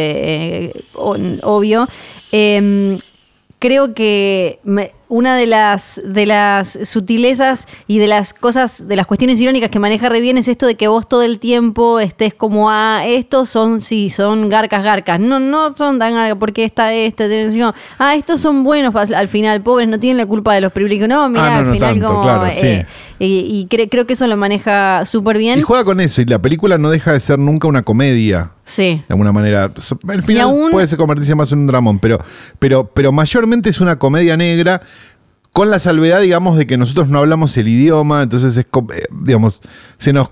[0.66, 1.88] eh, obvio.
[2.30, 2.98] em,
[3.58, 9.06] creo que me- una de las, de las sutilezas y de las cosas, de las
[9.06, 12.32] cuestiones irónicas que maneja re bien es esto de que vos todo el tiempo estés
[12.32, 15.20] como, ah, estos son, sí, son garcas, garcas.
[15.20, 19.28] No, no son tan garcas porque está este, tenés- ah, estos son buenos al, al
[19.28, 21.08] final, pobres, no tienen la culpa de los privilegios.
[21.08, 22.22] No, mira, Ah, no, al no final tanto, como...
[22.22, 22.66] claro, sí.
[22.66, 22.86] eh,
[23.18, 23.26] y
[23.60, 25.58] y cre- creo que eso lo maneja súper bien.
[25.58, 28.52] Y juega con eso, y la película no deja de ser nunca una comedia.
[28.64, 29.02] Sí.
[29.08, 29.64] De alguna manera.
[30.08, 32.18] Al Y final aún- puede ser convertirse más en un dramón, pero,
[32.60, 34.80] pero, pero mayormente es una comedia negra,
[35.52, 39.60] con la salvedad, digamos, de que nosotros no hablamos el idioma, entonces es, eh, digamos,
[39.98, 40.30] se nos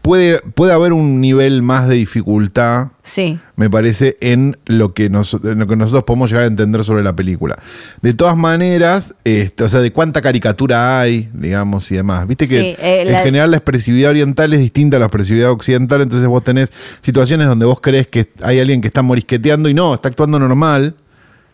[0.00, 3.38] puede, puede haber un nivel más de dificultad Sí.
[3.56, 7.02] me parece, en lo, que nos- en lo que nosotros podemos llegar a entender sobre
[7.02, 7.58] la película.
[8.00, 12.26] De todas maneras, este, o sea, de cuánta caricatura hay, digamos, y demás.
[12.28, 15.50] Viste que Sí, eh, en la- general la expresividad oriental es distinta a la expresividad
[15.50, 16.70] occidental, entonces vos tenés
[17.02, 20.94] situaciones donde vos crees que hay alguien que está morisqueteando y no, está actuando normal.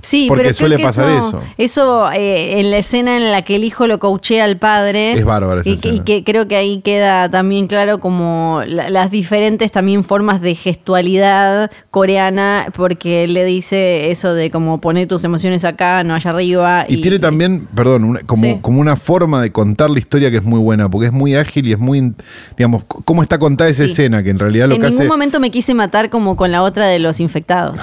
[0.07, 1.29] Sí, Porque pero suele pasar eso.
[1.29, 1.43] eso.
[1.59, 5.15] Eso eh, en la escena en la que el hijo lo coachea al padre.
[5.15, 6.05] Es bárbara esa y, que- y escena.
[6.05, 11.73] que creo que ahí queda también claro como la- las diferentes también formas de gestualidad
[11.91, 16.85] coreana, porque le dice eso de como poner tus emociones acá, no allá arriba.
[16.89, 18.59] Y, tiene también, perdón, una- como, Sí.
[18.63, 21.67] como una forma de contar la historia que es muy buena, porque es muy ágil
[21.67, 22.13] y es muy,
[22.57, 23.91] digamos, cómo está contada esa Sí.
[23.91, 25.09] escena, que en realidad lo En que ningún hace...
[25.09, 27.81] momento me quise matar como con la otra de los infectados.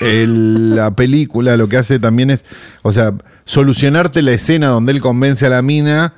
[0.00, 2.44] El- la película lo que hace también es,
[2.82, 3.14] o sea,
[3.44, 6.12] solucionarte la escena donde él convence a la mina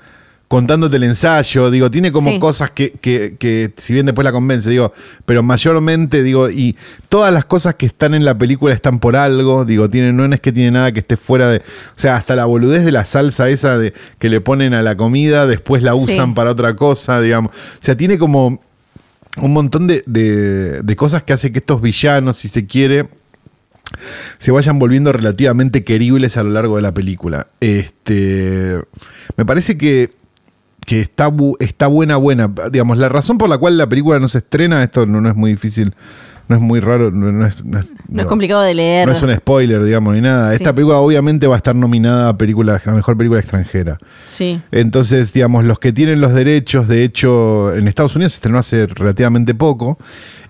[0.46, 2.38] contándote el ensayo, digo, tiene como Sí.
[2.38, 4.92] cosas que, que- que, si bien después la convence, digo,
[5.24, 6.76] pero mayormente, digo, y
[7.08, 10.40] todas las cosas que están en la película están por algo, digo, tiene, no es
[10.40, 11.62] que tiene nada que esté fuera de, o
[11.96, 15.46] sea, hasta la boludez de la salsa esa de que le ponen a la comida,
[15.46, 16.34] después la usan Sí.
[16.34, 18.60] para otra cosa, digamos, o sea, tiene como
[19.40, 23.08] un montón de, de- de cosas que hace que estos villanos, si se quiere,
[24.38, 27.46] se vayan volviendo relativamente queribles a lo largo de la película.
[27.60, 28.80] Este,
[29.36, 30.12] me parece que
[30.86, 32.52] que está, bu- está buena, buena.
[32.70, 35.34] Digamos, la razón por la cual la película no se estrena, esto no, no es
[35.34, 35.94] muy difícil,
[36.46, 39.08] no es muy raro, no, no es, no es- No es no- complicado de leer.
[39.08, 40.50] no es un spoiler, digamos, ni nada.
[40.50, 40.56] Sí.
[40.56, 43.96] Esta película obviamente va a estar nominada a, película, a mejor película extranjera.
[44.26, 44.60] Sí.
[44.72, 48.84] Entonces, digamos, los que tienen los derechos, de hecho, en Estados Unidos se estrenó hace
[48.86, 49.96] relativamente poco.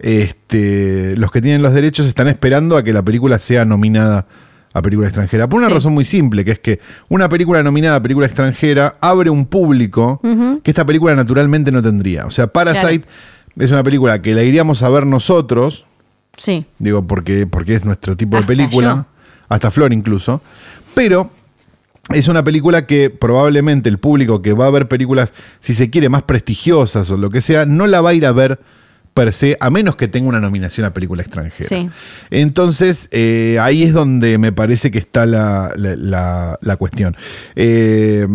[0.05, 4.27] Este, los que tienen los derechos están esperando a que la película sea nominada
[4.75, 5.49] a película extranjera.
[5.49, 5.75] Por una Sí.
[5.75, 10.21] razón muy simple, que es que una película nominada a película extranjera abre un público
[10.62, 12.27] que esta película naturalmente no tendría.
[12.27, 13.07] O sea, Parasite
[13.59, 15.87] es una película que la iríamos a ver nosotros,
[16.37, 16.67] Sí.
[16.79, 19.35] digo, porque, porque es nuestro tipo de película, yo.
[19.49, 20.43] hasta Flor incluso,
[20.93, 21.31] pero
[22.12, 26.11] es una película que probablemente el público que va a ver películas, si se quiere,
[26.11, 28.61] más prestigiosas o lo que sea, no la va a ir a ver
[29.14, 31.68] per se, a menos que tenga una nominación a película extranjera.
[31.68, 31.88] Sí.
[32.31, 37.16] Entonces, eh, ahí es donde me parece que está la, la- la- la cuestión.
[37.55, 38.27] Eh,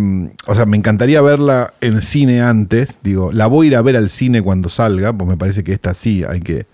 [0.47, 2.99] o sea, me encantaría verla en cine antes.
[3.03, 5.73] Digo, la voy a ir a ver al cine cuando salga, pues me parece que
[5.73, 6.65] esta sí hay que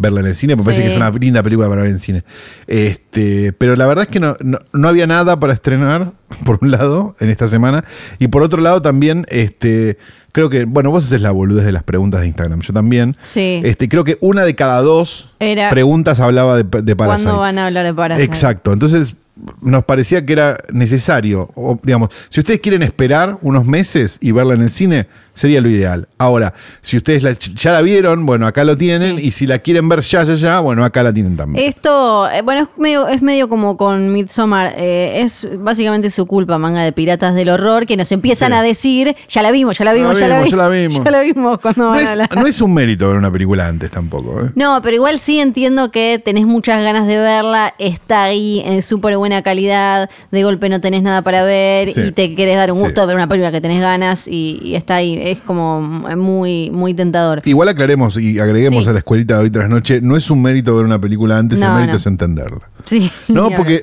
[0.00, 0.86] verla en el cine, me parece Sí.
[0.86, 2.22] que es una linda película para ver en cine.
[2.68, 6.12] Este, pero la verdad es que no, no- no había nada para estrenar,
[6.44, 7.84] por un lado, en esta semana.
[8.20, 9.98] Y por otro lado, también, este,
[10.32, 13.16] creo que, bueno, vos haces la boludez de las preguntas de Instagram, yo también.
[13.22, 13.60] Sí.
[13.64, 17.24] Este, creo que una de cada dos Era- preguntas hablaba de, de Parasite.
[17.24, 18.24] ¿Cuándo van a hablar de Parasite?
[18.24, 18.72] Exacto.
[18.72, 19.14] Entonces,
[19.62, 21.48] nos parecía que era necesario.
[21.54, 25.70] O, digamos, si ustedes quieren esperar unos meses y verla en el cine, sería lo
[25.70, 26.08] ideal.
[26.18, 29.18] Ahora, si ustedes la- ya la vieron, bueno, acá lo tienen.
[29.18, 29.26] Sí.
[29.26, 31.64] Y si la quieren ver ya, ya, ya, bueno, acá la tienen también.
[31.68, 34.74] Esto, eh, bueno, es medio, es medio como con Midsommar.
[34.76, 38.58] eh, es básicamente su culpa, manga de piratas del horror, que nos empiezan Sí.
[38.58, 40.50] a decir, ya la vimos, ya la vimos, ya la vimos.
[40.50, 41.04] ya la vimos.
[41.04, 42.28] Ya la vimos cuando no, van a es, hablar.
[42.36, 44.42] no es un mérito ver una película antes tampoco.
[44.44, 44.50] ¿eh?
[44.54, 49.16] No, pero igual sí entiendo que tenés muchas ganas de verla, está ahí en súper
[49.16, 52.00] buena calidad, de golpe no tenés nada para ver Sí.
[52.08, 52.84] y te querés dar un Sí.
[52.84, 56.70] gusto de ver una película que tenés ganas y, y está ahí, es como muy,
[56.70, 57.42] muy tentador.
[57.44, 58.90] Igual aclaremos y agreguemos Sí.
[58.90, 61.60] a la escuelita de hoy tras noche, no es un mérito ver una película antes,
[61.60, 61.96] el mérito no.
[61.96, 62.60] es entenderla.
[62.84, 63.82] Sí, No, porque.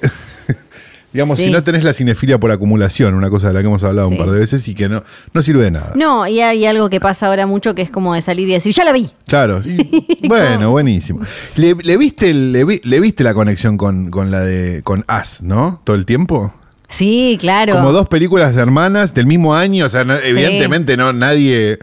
[1.15, 1.45] Digamos, Sí.
[1.45, 4.13] si no tenés la cinefilia por acumulación, una cosa de la que hemos hablado Sí.
[4.13, 5.01] un par de veces y que no,
[5.33, 5.93] no sirve de nada.
[5.95, 8.73] No, y hay algo que pasa ahora mucho que es como de salir y decir,
[8.73, 9.09] ya la vi.
[9.27, 9.61] Claro.
[9.65, 9.77] y-
[10.27, 11.21] bueno, buenísimo.
[11.55, 15.41] ¿Le, le viste le, vi- le viste la conexión con, con la de con As,
[15.41, 15.81] ¿no?
[15.85, 16.53] Todo el tiempo.
[16.89, 17.73] Sí, claro.
[17.73, 21.79] Como dos películas de hermanas del mismo año, o sea, no- evidentemente no nadie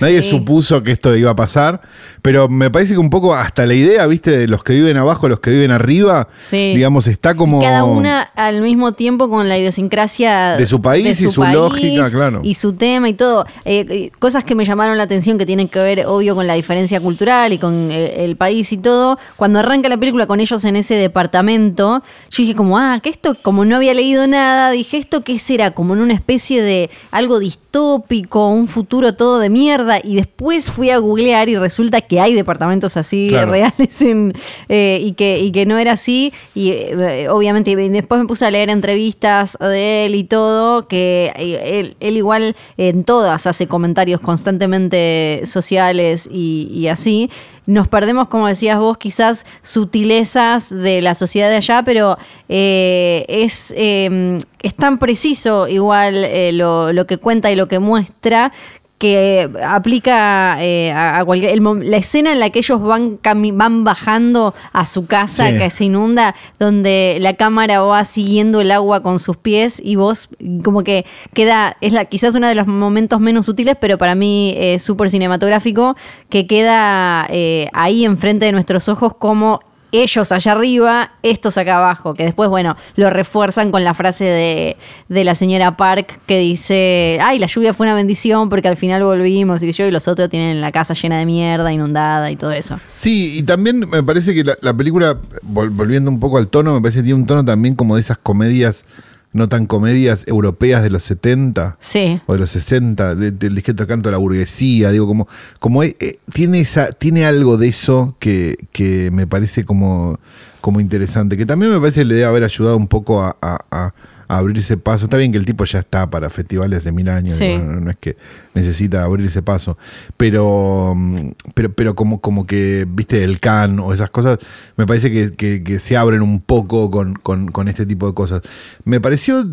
[0.00, 0.30] nadie Sí.
[0.30, 1.80] supuso que esto iba a pasar,
[2.22, 4.36] pero me parece que un poco hasta la idea, ¿viste?
[4.36, 6.72] De los que viven abajo, los que viven arriba, Sí.
[6.74, 11.26] digamos, está como Cada una al mismo tiempo con la idiosincrasia De su país y
[11.28, 12.40] su lógica, claro.
[12.42, 13.46] Y su tema y todo.
[13.64, 16.54] Eh, eh, cosas que me llamaron la atención que tienen que ver, obvio, con la
[16.54, 19.18] diferencia cultural y con eh, el país y todo.
[19.36, 23.36] Cuando arranca la película con ellos en ese departamento, yo dije como, ah, que esto,
[23.42, 25.70] como no había leído nada, dije, ¿esto qué será?
[25.72, 29.87] Como en una especie de algo distópico, un futuro todo de mierda.
[30.02, 33.50] Y después fui a googlear y resulta que hay departamentos así Claro.
[33.50, 34.34] reales en,
[34.68, 36.32] eh, y, que, y que no era así.
[36.54, 41.80] Y eh, obviamente, después me puse a leer entrevistas de él y todo, que eh,
[41.80, 47.30] él, él igual en todas hace comentarios constantemente sociales y, y así.
[47.66, 52.16] Nos perdemos, como decías vos, quizás sutilezas de la sociedad de allá, pero
[52.48, 57.78] eh, es, eh, es tan preciso igual eh, lo, lo que cuenta y lo que
[57.78, 58.52] muestra
[58.98, 63.18] que aplica eh, a, a cualquier el la escena en la que ellos van
[63.54, 65.56] van bajando a su casa Sí.
[65.58, 70.28] que se inunda donde la cámara va siguiendo el agua con sus pies y vos
[70.64, 74.54] como que queda es la quizás uno de los momentos menos útiles pero para mí
[74.56, 75.94] es súper cinematográfico
[76.28, 79.60] que queda eh, ahí enfrente de nuestros ojos como
[79.92, 84.76] ellos allá arriba, estos acá abajo, que después, bueno, lo refuerzan con la frase de,
[85.08, 89.02] de la señora Park que dice, ay, la lluvia fue una bendición porque al final
[89.04, 92.52] volvimos y yo y los otros tienen la casa llena de mierda, inundada y todo
[92.52, 92.78] eso.
[92.94, 96.74] Sí, y también me parece que la, la película, vol- volviendo un poco al tono,
[96.74, 98.84] me parece que tiene un tono también como de esas comedias,
[99.32, 102.20] no tan comedias europeas de los 70 Sí.
[102.26, 105.28] o de los 60, de- del discreto canto de la burguesía, digo, como,
[105.60, 110.18] como eh, eh, tiene esa, tiene algo de eso que, que me parece como,
[110.60, 113.58] como interesante, que también me parece que le debe haber ayudado un poco a, a-
[113.70, 113.94] a- a
[114.28, 115.06] abrirse paso.
[115.06, 117.56] Está bien que el tipo ya está para festivales de mil años, Sí.
[117.58, 118.16] no es que
[118.54, 119.78] necesita abrirse paso,
[120.16, 124.38] pero, mm, pero, pero como, como que, viste, el can o esas cosas,
[124.76, 128.14] me parece que, que- que se abren un poco con, con- con este tipo de
[128.14, 128.42] cosas.
[128.84, 129.40] Me pareció...
[129.40, 129.44] eh,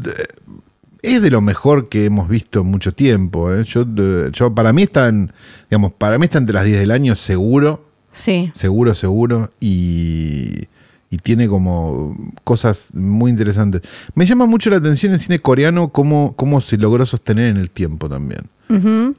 [1.02, 3.54] es de lo mejor que hemos visto en mucho tiempo.
[3.54, 3.64] ¿eh?
[3.64, 3.86] Yo,
[4.34, 5.32] yo, para mí están,
[5.70, 8.52] digamos, para mí está entre las 10 del año, seguro, Sí.
[8.56, 9.52] seguro, seguro.
[9.60, 10.64] Y,
[11.10, 13.82] y tiene como cosas muy interesantes.
[14.16, 17.70] Me llama mucho la atención el cine coreano cómo, cómo se logró sostener en el
[17.70, 18.42] tiempo también.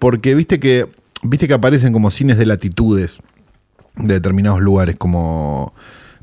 [0.01, 0.89] Porque viste que,
[1.23, 3.19] viste que aparecen como cines de latitudes
[3.97, 5.73] de determinados lugares, como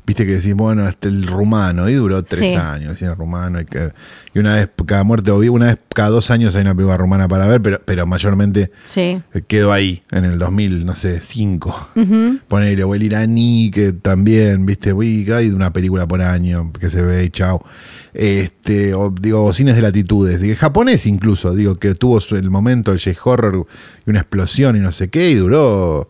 [0.06, 2.54] viste que decís, bueno, este el rumano, y duró tres Sí.
[2.54, 3.92] años el cine rumano, y, que,
[4.34, 6.96] y una vez cada muerte o vivo, una vez cada dos años hay una película
[6.96, 9.20] rumana para ver, pero, pero mayormente Sí.
[9.32, 11.88] eh, quedó ahí, en el 2000, no sé, 5.
[12.48, 17.00] Ponerle, o el iraní, que también, viste, uy, hay una película por año que se
[17.02, 17.64] ve y chao.
[18.12, 23.00] Este, o digo, cines de latitudes, digo, japonés incluso, digo, que tuvo el momento del
[23.00, 23.66] J-horror
[24.06, 26.08] y una explosión y no sé qué, y duró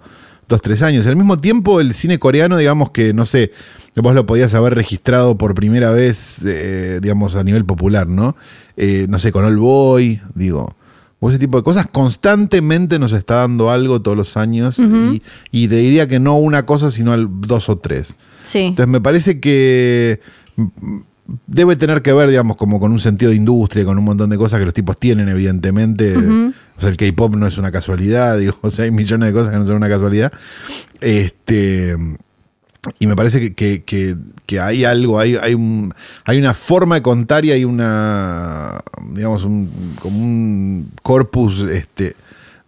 [0.48, 1.06] dos, tres años.
[1.06, 3.52] Al mismo tiempo, el cine coreano, digamos que, no sé,
[3.96, 8.36] vos lo podías haber registrado por primera vez, eh, digamos, a nivel popular, ¿no?
[8.76, 10.74] Eh, no sé, con All Boy, digo.
[11.20, 15.68] O ese tipo de cosas, constantemente nos está dando algo todos los años y, y
[15.68, 18.14] te diría que no una cosa, sino dos o tres.
[18.42, 18.58] Sí.
[18.58, 20.20] Entonces me parece que
[21.46, 24.36] debe tener que ver, digamos, como con un sentido de industria, con un montón de
[24.36, 26.16] cosas que los tipos tienen, evidentemente.
[26.76, 29.52] O sea, el K-pop no es una casualidad, digo, o sea, hay millones de cosas
[29.52, 30.32] que no son una casualidad.
[31.00, 31.96] Este.
[32.98, 35.94] Y me parece que, que- que- que hay algo, hay, hay, un,
[36.26, 38.78] hay una forma de contar y hay una,
[39.14, 42.14] digamos, un, como un corpus este,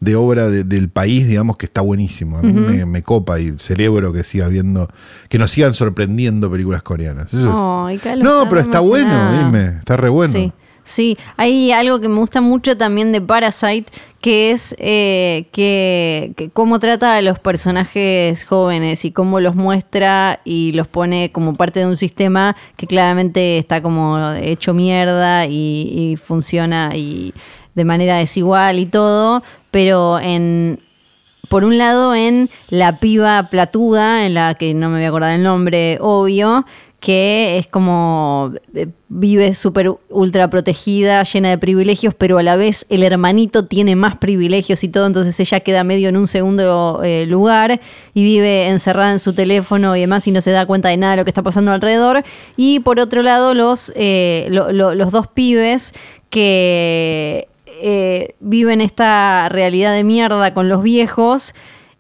[0.07, 2.39] de obra de- del país, digamos, que está buenísimo.
[2.39, 4.89] A mí me, me copa y celebro que siga viendo,
[5.29, 7.27] que nos sigan sorprendiendo películas coreanas.
[7.35, 7.49] Eso
[7.87, 10.33] es- Ay, Carlos, no, pero está bueno, dime, está re bueno.
[10.33, 10.53] Sí,
[10.85, 11.19] sí.
[11.37, 13.87] Hay algo que me gusta mucho también de Parasite,
[14.21, 20.41] que es eh, que, que cómo trata a los personajes jóvenes y cómo los muestra
[20.45, 26.13] y los pone como parte de un sistema que claramente está como hecho mierda y,
[26.13, 27.35] y funciona y
[27.77, 30.81] de manera desigual y todo, pero en
[31.49, 35.35] por un lado en la piba platuda, en la que no me voy a acordar
[35.37, 36.67] el nombre, obvio,
[36.99, 42.85] que es como eh, vive súper ultra protegida, llena de privilegios, pero a la vez
[42.89, 47.27] el hermanito tiene más privilegios y todo, entonces ella queda medio en un segundo eh,
[47.27, 47.81] lugar
[48.13, 51.13] y vive encerrada en su teléfono y demás y no se da cuenta de nada
[51.13, 52.25] de lo que está pasando alrededor.
[52.57, 55.93] Y por otro lado, los, eh, lo- lo- los dos pibes
[56.51, 57.47] que
[57.83, 61.55] eh, viven esta realidad de mierda con los viejos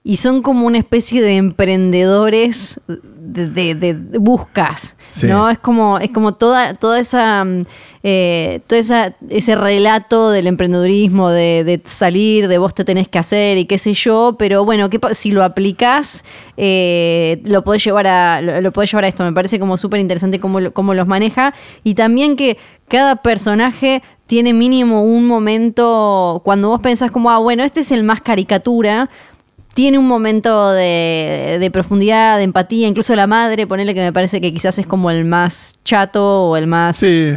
[0.04, 5.26] y son como una especie de emprendedores de, de- de buscas, Sí.
[5.28, 5.48] ¿no?
[5.50, 7.62] Es como, es como toda, toda esa, mm,
[8.02, 13.64] eh, esa, ese relato del emprendedurismo, de, salir, de vos te tenés que hacer y
[13.64, 16.24] qué sé yo, pero bueno, ¿qué si lo aplicás,
[16.56, 19.24] eh, lo podés llevar a, lo, lo podés llevar a esto.
[19.24, 21.54] Me parece como súper interesante cómo, cómo los maneja.
[21.82, 22.58] Y también que
[22.88, 28.02] cada personaje tiene mínimo un momento, cuando vos pensás como, ah, bueno, este es el
[28.02, 29.08] más caricatura,
[29.74, 34.40] tiene un momento de, de profundidad, de empatía, incluso la madre, ponerle que me parece
[34.40, 36.96] que quizás es como el más chato o el más...
[36.96, 37.34] Sí,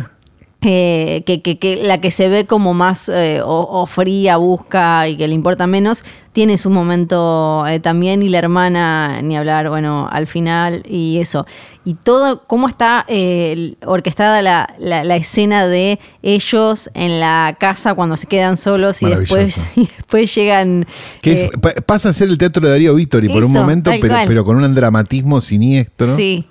[0.62, 5.08] eh, que, que- que la que se ve como más eh, o, o fría, busca
[5.08, 9.70] y que le importa menos, tiene su momento eh, también y la hermana, ni hablar,
[9.70, 11.46] bueno, al final y eso.
[11.86, 17.94] Y todo, cómo está eh, orquestada la, la- la escena de ellos en la casa
[17.94, 19.64] cuando se quedan solos y después, Maravilloso.
[19.78, 20.86] y después llegan...
[21.22, 24.16] que es- pa- pasa a ser el teatro de Darío Vittori por un momento, pero,
[24.28, 26.16] pero con un dramatismo siniestro.
[26.18, 26.46] Sí.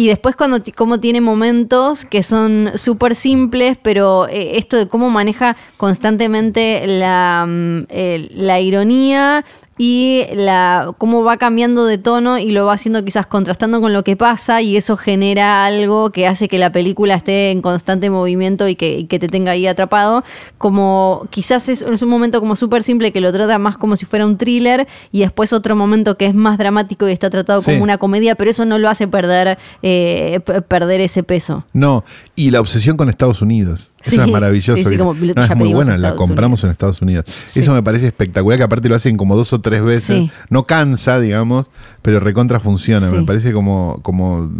[0.00, 5.10] Y después cuando cómo tiene momentos que son súper simples, pero eh, esto de cómo
[5.10, 9.44] maneja constantemente la, mm, el- la ironía
[9.82, 14.04] y la cómo va cambiando de tono y lo va haciendo quizás contrastando con lo
[14.04, 18.68] que pasa y eso genera algo que hace que la película esté en constante movimiento
[18.68, 20.22] y que, y que te tenga ahí atrapado.
[20.58, 24.04] Como quizás es, es un momento como súper simple que lo trata más como si
[24.04, 27.70] fuera un thriller y después otro momento que es más dramático y está tratado Sí.
[27.72, 31.64] como una comedia, pero eso no lo hace perder, eh, perder ese peso.
[31.72, 32.04] No,
[32.36, 33.89] y la obsesión con Estados Unidos.
[34.02, 34.76] Sí, Eso es maravilloso.
[34.82, 37.26] sí, sí, como no, es muy buena, en la compramos en Estados Unidos.
[37.48, 37.60] Sí.
[37.60, 40.16] Eso me parece espectacular, que aparte lo hacen como dos o tres veces.
[40.16, 40.30] Sí.
[40.48, 41.70] No cansa, digamos,
[42.02, 43.08] pero recontra funciona.
[43.10, 43.16] Sí.
[43.16, 44.50] Me parece como, como.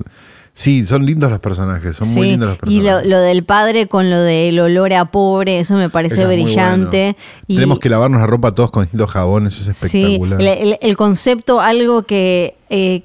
[0.53, 3.05] Sí, son lindos los personajes, son muy Sí, lindos los y personajes.
[3.05, 6.29] lo, lo del padre con lo del olor a pobre, eso me parece Eso es
[6.37, 7.16] muy brillante.
[7.16, 7.44] bueno.
[7.46, 10.40] Y, Tenemos que lavarnos la ropa todos con distintos jabones, eso es Sí, espectacular.
[10.40, 12.57] el, el- el concepto, algo que.
[12.70, 13.02] Eh,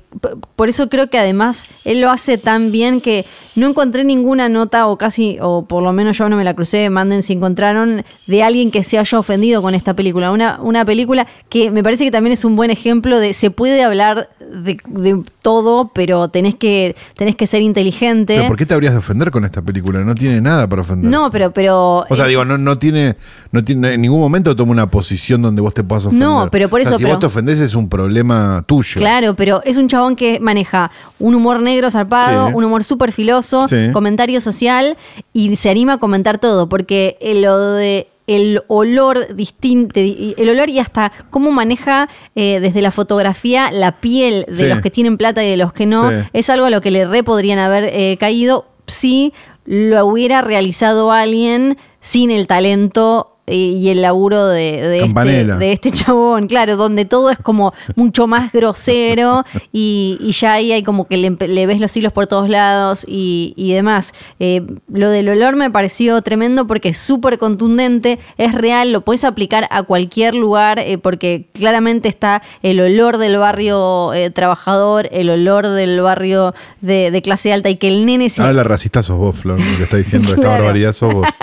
[0.56, 3.26] por eso creo que además él lo hace tan bien que
[3.56, 6.90] no encontré ninguna nota, o casi, o por lo menos yo no me la crucé,
[6.90, 10.32] manden si encontraron, de alguien que se haya ofendido con esta película.
[10.32, 13.84] Una, una película que me parece que también es un buen ejemplo de se puede
[13.84, 18.36] hablar de, de todo, pero tenés que, tenés que ser inteligente.
[18.36, 20.00] ¿Pero por qué te habrías de ofender con esta película?
[20.02, 21.10] No tiene nada para ofender.
[21.10, 22.06] No, pero, pero.
[22.10, 23.16] O sea, eh, digo, no, no tiene,
[23.52, 26.28] no tiene en ningún momento toma una posición donde vos te puedas ofender.
[26.28, 29.00] No, pero por O sea, eso, si pero- vos te ofendés es un problema tuyo.
[29.00, 32.54] Claro, pero Pero es un chabón que maneja un humor negro zarpado, Sí.
[32.56, 33.92] un humor súper filoso, Sí.
[33.94, 34.98] comentario social
[35.34, 40.80] y se anima a comentar todo, porque lo de el olor distinto, el olor y
[40.80, 44.66] hasta cómo maneja eh, desde la fotografía la piel de Sí.
[44.66, 47.06] los que tienen plata y de los que no, es algo a lo que le
[47.06, 49.32] re podrían haber eh, caído si
[49.66, 55.92] lo hubiera realizado alguien sin el talento y el laburo de, de este, de este
[55.92, 61.06] chabón, claro, donde todo es como mucho más grosero y, y ya ahí hay como
[61.08, 61.30] que le,
[61.68, 64.14] ves los hilos por todos lados y, y demás.
[64.40, 69.24] Eh, lo del olor me pareció tremendo porque es súper contundente, es real, lo puedes
[69.24, 75.30] aplicar a cualquier lugar eh, porque claramente está el olor del barrio eh, trabajador, el
[75.30, 79.04] olor del barrio de, de clase alta y que el nene se Ahora la racista
[79.04, 80.64] sos vos, Flor, lo que está diciendo esta Claro.
[80.64, 81.28] barbaridad sos vos.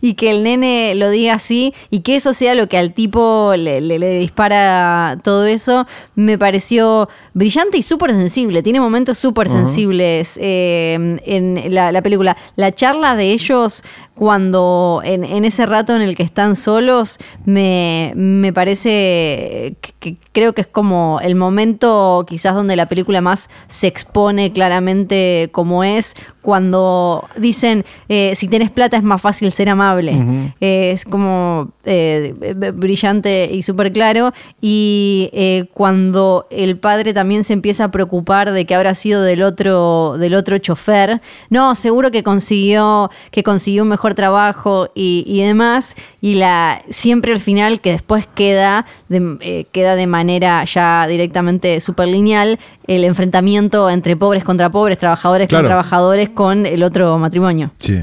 [0.00, 3.52] y que el nene lo diga así y que eso sea lo que al tipo
[3.56, 8.62] le, le- le dispara todo eso, me pareció brillante y súper sensible.
[8.62, 12.36] Tiene momentos súper sensibles eh, en la, la película.
[12.56, 13.82] La charla de ellos
[14.14, 20.16] cuando en, en ese rato en el que están solos, me, me parece que, que
[20.32, 25.84] creo que es como el momento quizás donde la película más se expone claramente como
[25.84, 30.52] es, cuando dicen, eh, si tienes plata es más fácil ser amable.
[30.60, 32.34] Eh, es como eh,
[32.74, 34.32] brillante y súper claro.
[34.60, 39.42] Y eh, cuando el padre también se empieza a preocupar de que habrá sido del
[39.42, 45.40] otro, del otro chofer, no, seguro que consiguió, que consiguió un mejor trabajo y, y
[45.40, 45.94] demás.
[46.20, 51.80] Y la siempre al final, que después queda de, eh, queda de manera ya directamente
[51.80, 55.62] súper lineal, el enfrentamiento entre pobres contra pobres, trabajadores Claro.
[55.62, 57.70] contra trabajadores con el otro matrimonio.
[57.78, 57.98] Sí.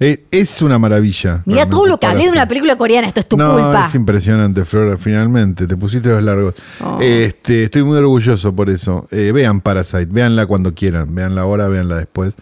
[0.00, 1.42] Eh, es una maravilla.
[1.46, 3.86] Mira todo lo que hablé de una película coreana, esto es tu no, culpa.
[3.88, 5.66] es impresionante, Flora, finalmente.
[5.68, 6.54] Te pusiste los largos.
[6.80, 6.98] Oh.
[7.00, 9.06] Este, estoy muy orgulloso por eso.
[9.12, 11.14] Eh, vean Parasite, véanla cuando quieran.
[11.14, 12.34] Véanla ahora, véanla después.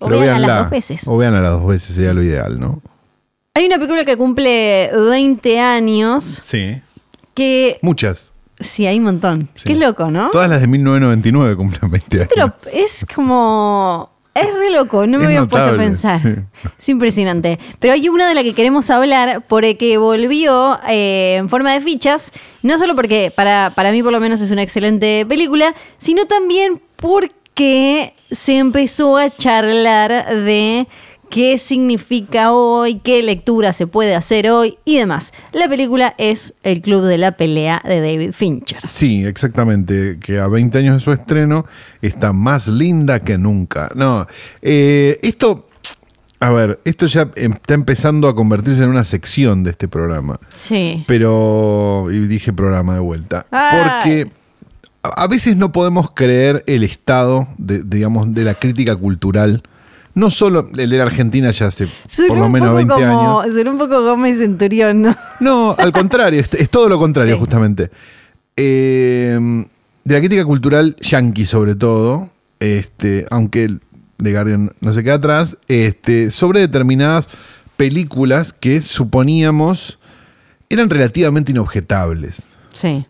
[0.00, 1.02] O véanla las dos veces.
[1.06, 2.80] O véanla las dos veces, sería lo ideal, ¿no?
[3.54, 6.80] Hay una película que cumple 20 años Sí.
[7.34, 7.78] que...
[7.82, 8.32] Muchas.
[8.58, 9.48] Sí, hay un montón.
[9.54, 9.64] Sí.
[9.68, 10.30] Qué loco, ¿no?
[10.30, 12.52] Todas las de 1999 cumplen 20 años.
[12.72, 14.10] Es como...
[14.32, 16.20] Es re loco, no me había puesto a pensar.
[16.20, 16.34] sí.
[16.78, 17.58] Es impresionante.
[17.80, 22.30] Pero hay una de la que queremos hablar porque volvió eh, en forma de fichas,
[22.62, 26.80] no solo porque para, para mí por lo menos es una excelente película, sino también
[26.96, 30.86] porque se empezó a charlar de
[31.30, 35.32] qué significa hoy, qué lectura se puede hacer hoy y demás.
[35.52, 38.80] La película es El Club de la Pelea de David Fincher.
[38.88, 40.18] Sí, exactamente.
[40.18, 41.64] Que a 20 años de su estreno
[42.02, 43.90] está más linda que nunca.
[43.94, 44.26] No,
[44.60, 45.68] eh, esto,
[46.40, 50.40] a ver, esto ya em- está empezando a convertirse en una sección de este programa.
[50.56, 51.04] Sí.
[51.06, 53.46] Pero, y dije programa de vuelta.
[53.52, 53.78] Ay.
[54.24, 54.39] Porque
[55.02, 59.62] a veces no podemos creer el estado, de, digamos, de la crítica cultural.
[60.14, 61.86] No solo el de la Argentina ya hace
[62.26, 63.54] por lo menos poco 20 como, años.
[63.54, 65.16] suena un poco Gómez Centurión, ¿no?
[65.38, 67.40] No, al contrario, es, es todo lo contrario, Sí.
[67.40, 67.90] justamente.
[68.56, 69.38] Eh,
[70.04, 73.80] de la crítica cultural yankee, sobre todo, este, aunque el
[74.22, 77.28] The Guardian no se queda atrás, este, sobre determinadas
[77.76, 79.98] películas que suponíamos
[80.68, 82.42] eran relativamente inobjetables.
[82.74, 83.06] Sí.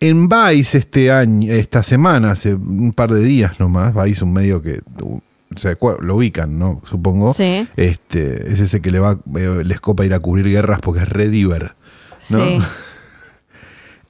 [0.00, 4.62] En Vice este año, esta semana, hace un par de días nomás, Vice, un medio
[4.62, 5.20] que uh,
[6.00, 6.80] lo ubican, ¿no?
[6.88, 7.34] Supongo.
[7.34, 7.68] Sí.
[7.76, 11.08] Este, es ese que le va, eh, les copa ir a cubrir guerras porque es
[11.08, 11.74] re diver.
[12.30, 12.38] ¿no?
[12.46, 12.58] Sí.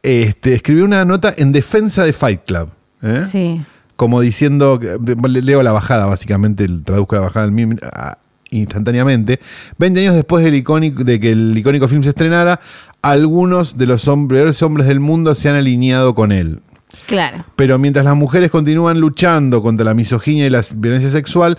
[0.03, 2.71] Este, escribió una nota en defensa de Fight Club.
[3.03, 3.25] ¿eh?
[3.31, 3.61] Sí.
[3.97, 4.81] Como diciendo,
[5.29, 8.17] leo la bajada, básicamente, traduzco la bajada al mim- a-
[8.51, 9.41] instantáneamente.
[9.79, 12.61] 20 años después del icónico, de que el icónico film se estrenara,
[13.03, 16.61] algunos de los hombres, hombres del mundo se han alineado con él.
[17.07, 17.45] Claro.
[17.57, 21.57] Pero mientras las mujeres continúan luchando contra la misoginia y la violencia sexual,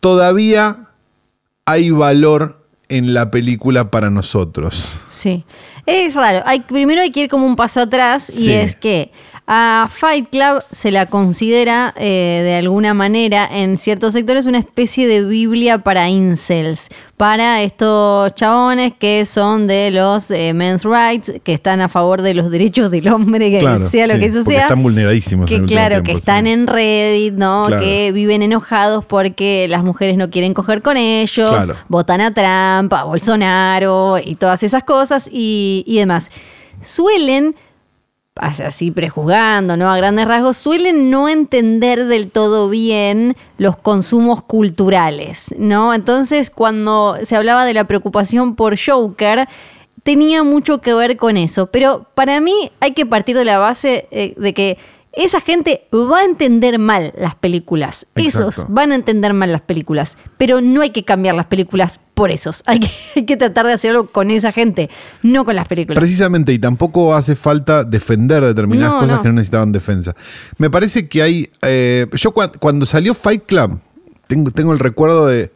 [0.00, 0.88] todavía
[1.66, 5.02] hay valor en la película para nosotros.
[5.10, 5.44] Sí.
[5.86, 6.42] Es raro.
[6.46, 8.52] Hay, primero hay que ir como un paso atrás y Sí.
[8.52, 9.12] es que
[9.46, 15.06] a Fight Club se la considera eh, de alguna manera en ciertos sectores una especie
[15.06, 21.52] de Biblia para incels, para estos chabones que son de los eh, men's rights, que
[21.52, 24.44] están a favor de los derechos del hombre, que Claro, sea lo sí, que eso
[24.44, 24.62] sea.
[24.62, 26.18] están vulneradísimos en Que el último claro, tiempo, que sí.
[26.20, 27.64] están en Reddit, ¿no?
[27.66, 27.82] Claro.
[27.82, 31.76] Que viven enojados porque las mujeres no quieren coger con ellos, Claro.
[31.88, 36.30] votan a Trump, a Bolsonaro y todas esas cosas y, y demás.
[36.80, 37.54] Suelen,
[38.36, 39.88] así prejuzgando, ¿no?
[39.90, 45.94] A grandes rasgos, suelen no entender del todo bien los consumos culturales, ¿no?
[45.94, 49.48] Entonces, cuando se hablaba de la preocupación por Joker,
[50.02, 51.66] tenía mucho que ver con eso.
[51.66, 54.78] Pero para mí hay que partir de la base eh, de que
[55.16, 58.06] esa gente va a entender mal las películas.
[58.14, 60.16] Esos van a entender mal las películas.
[60.38, 62.62] Pero no hay que cambiar las películas por esos.
[62.66, 64.88] Hay que, hay que tratar de hacer algo con esa gente,
[65.22, 65.98] no con las películas.
[65.98, 69.22] Precisamente, y tampoco hace falta defender determinadas No, cosas no.
[69.22, 70.14] que no necesitaban defensa.
[70.58, 71.50] Me parece que hay.
[71.62, 73.80] eh, yo cua- cuando salió Fight Club,
[74.28, 75.50] tengo, tengo el recuerdo de,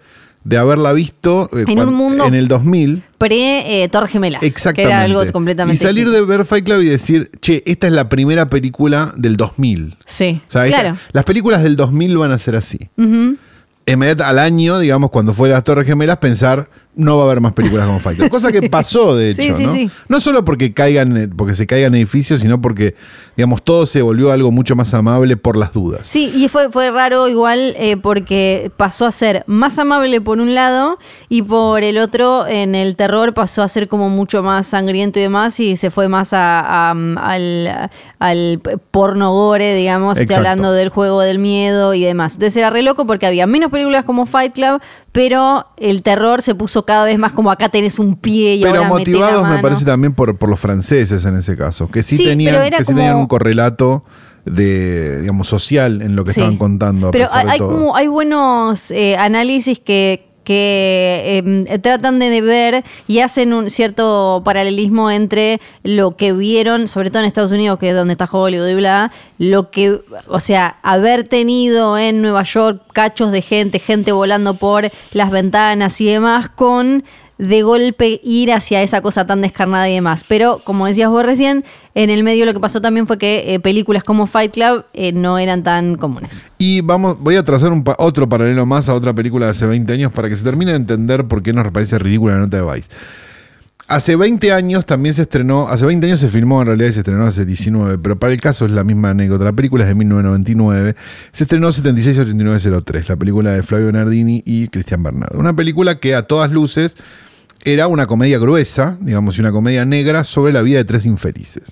[0.48, 3.02] de haberla visto eh, En un mundo- en el 2000.
[3.18, 4.42] Pre eh, Gemelas.
[4.42, 4.82] Exactamente.
[4.82, 5.74] Que era algo completamente.
[5.82, 9.36] y salir de ver Fight Club y decir, che, esta es la primera película del
[9.36, 9.96] 2000.
[10.06, 10.40] Sí.
[10.48, 10.96] O sea, esta- claro.
[11.12, 12.78] las películas del 2000 van a ser así.
[12.96, 13.36] Ujú.
[13.84, 17.52] Inmediat- al año, digamos, cuando fue las Torres Gemelas, pensar no va a haber más
[17.54, 18.28] películas como Fight Club.
[18.30, 19.72] Cosa que pasó, de hecho, Sí, sí, ¿no?
[19.72, 19.90] sí.
[20.08, 22.94] No solo porque caigan, eh, porque se caigan edificios, sino porque,
[23.36, 26.02] digamos, todo se volvió algo mucho más amable por las dudas.
[26.04, 30.54] Sí, y fue, fue raro igual eh, porque pasó a ser más amable por un
[30.54, 35.18] lado y por el otro en el terror pasó a ser como mucho más sangriento
[35.20, 40.88] y demás y se fue más a, a- al, al porno gore, digamos, hablando del
[40.88, 42.34] juego del miedo y demás.
[42.34, 44.80] Entonces era re loco porque había menos películas como Fight Club,
[45.12, 48.78] pero el terror se puso cada vez más como acá tenés un pie y Pero
[48.82, 52.02] ahora meté la motivados me parece también por, por los franceses en ese caso, que
[52.02, 54.04] sí, Sí, tenían, que sí como- tenían un correlato
[54.46, 56.40] de, digamos, social en lo que Sí.
[56.40, 57.08] estaban contando.
[57.08, 57.68] a Pero pesar hay, de hay todo.
[57.68, 64.40] como, hay buenos eh, análisis que, que eh, tratan de ver y hacen un cierto
[64.46, 68.68] paralelismo entre lo que vieron, sobre todo en Estados Unidos, que es donde está Hollywood
[68.68, 74.10] y bla, lo que, o sea, haber tenido en Nueva York cachos de gente, gente
[74.10, 77.04] volando por las ventanas y demás, con
[77.36, 80.24] de golpe ir hacia esa cosa tan descarnada y demás.
[80.26, 81.62] Pero, como decías vos recién,
[81.98, 85.10] en el medio lo que pasó también fue que eh, películas como Fight Club eh,
[85.10, 86.46] no eran tan comunes.
[86.56, 90.12] Y vamos, voy a trazar otro paralelo más a otra película de hace 20 años
[90.12, 92.88] para que se termine de entender por qué nos parece ridícula la nota de Vice.
[93.88, 97.00] Hace 20 años también se estrenó, hace 20 años se filmó en realidad y se
[97.00, 99.44] estrenó hace 19, pero para el caso es la misma anécdota.
[99.44, 100.94] La película es de 1999,
[101.32, 105.36] se estrenó 768903, la película de Flavio Nardini y Cristian Bernardo.
[105.36, 106.96] Una película que a todas luces
[107.64, 111.64] era una comedia gruesa, digamos, una comedia negra sobre la vida de tres infelices.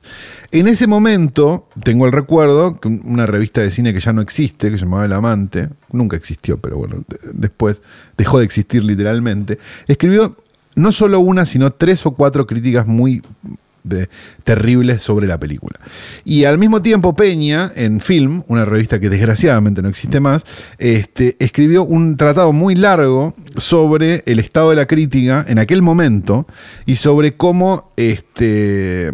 [0.50, 4.20] En ese momento, tengo el recuerdo que un- una revista de cine que ya no
[4.20, 7.82] existe, que se llamaba El Amante, nunca existió, pero bueno, de- después
[8.18, 10.36] dejó de existir literalmente, escribió
[10.74, 13.22] no solo una, sino tres o cuatro críticas muy
[13.86, 14.08] de-
[14.44, 15.78] terribles sobre la película.
[16.24, 20.42] Y al mismo tiempo Peña, en Film, una revista que desgraciadamente no existe más,
[20.78, 26.46] este, escribió un tratado muy largo sobre el estado de la crítica en aquel momento
[26.84, 29.12] y sobre cómo este,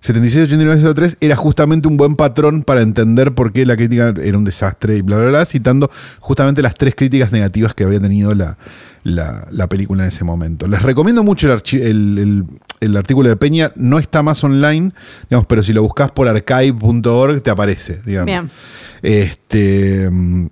[0.00, 4.96] 768903 era justamente un buen patrón para entender por qué la crítica era un desastre
[4.98, 5.90] y bla, bla, bla, citando
[6.20, 8.58] justamente las tres críticas negativas que había tenido la,
[9.04, 10.66] la- la película en ese momento.
[10.66, 12.44] Les recomiendo mucho el, archi- el- el-
[12.80, 14.92] el artículo de Peña, no está más online,
[15.30, 18.26] digamos, pero si lo buscas por archive.org te aparece, digamos.
[18.26, 18.50] Bien.
[19.02, 20.08] Este.
[20.10, 20.46] mm,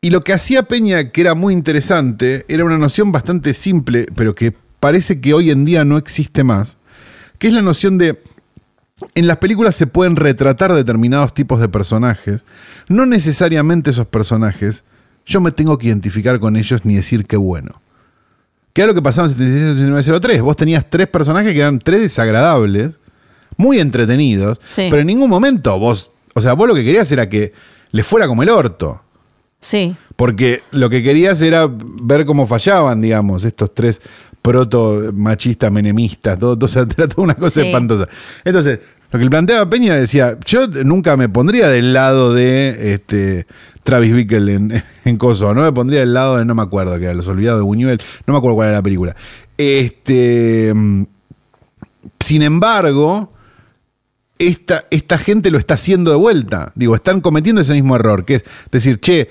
[0.00, 4.34] Y lo que hacía Peña, que era muy interesante, era una noción bastante simple, pero
[4.34, 6.78] que parece que hoy en día no existe más,
[7.38, 8.22] que es la noción de,
[9.16, 12.46] en las películas se pueden retratar determinados tipos de personajes,
[12.88, 14.84] no necesariamente esos personajes,
[15.28, 17.80] yo me tengo que identificar con ellos ni decir qué bueno.
[18.72, 22.98] Que era lo que pasaba en 768903, vos tenías tres personajes que eran tres desagradables,
[23.56, 24.86] muy entretenidos, Sí.
[24.88, 27.52] pero en ningún momento vos, o sea, vos lo que querías era que
[27.90, 29.02] le fuera como el orto.
[29.60, 29.94] Sí.
[30.16, 34.00] Porque lo que querías era ver cómo fallaban, digamos, estos tres
[34.40, 37.66] proto machistas, menemistas, todo, todo, o sea, era toda una cosa Sí.
[37.66, 38.08] espantosa.
[38.44, 38.78] Entonces,
[39.10, 43.46] lo que le planteaba Peña decía, yo nunca me pondría del lado de este
[43.88, 47.06] Travis Bickle en, en Coso, no me pondría del lado de, no me acuerdo, que
[47.06, 49.16] era Los Olvidados de Buñuel, no me acuerdo cuál era la película.
[49.56, 51.04] Este, mm,
[52.20, 53.32] sin embargo,
[54.38, 56.70] esta, esta gente lo está haciendo de vuelta.
[56.74, 59.28] Digo, están cometiendo ese mismo error, que es decir, che,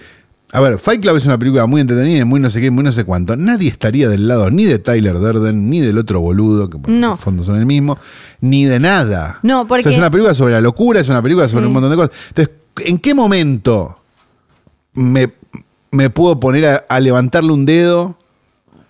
[0.54, 2.92] a ver, Fight Club es una película muy entretenida, muy no sé qué, muy no
[2.92, 3.36] sé cuánto.
[3.38, 7.06] Nadie estaría del lado ni de Tyler Durden, ni del otro boludo, que No.
[7.08, 7.96] en el fondo son el mismo,
[8.42, 9.40] ni de nada.
[9.44, 11.68] No, O sea, porque- es una película sobre la locura, es una película sobre Sí.
[11.68, 12.12] un montón de cosas.
[12.30, 12.56] Entonces,
[12.86, 14.00] ¿en qué momento
[14.98, 15.32] me,
[15.92, 18.18] me puedo poner a, levantarle un dedo?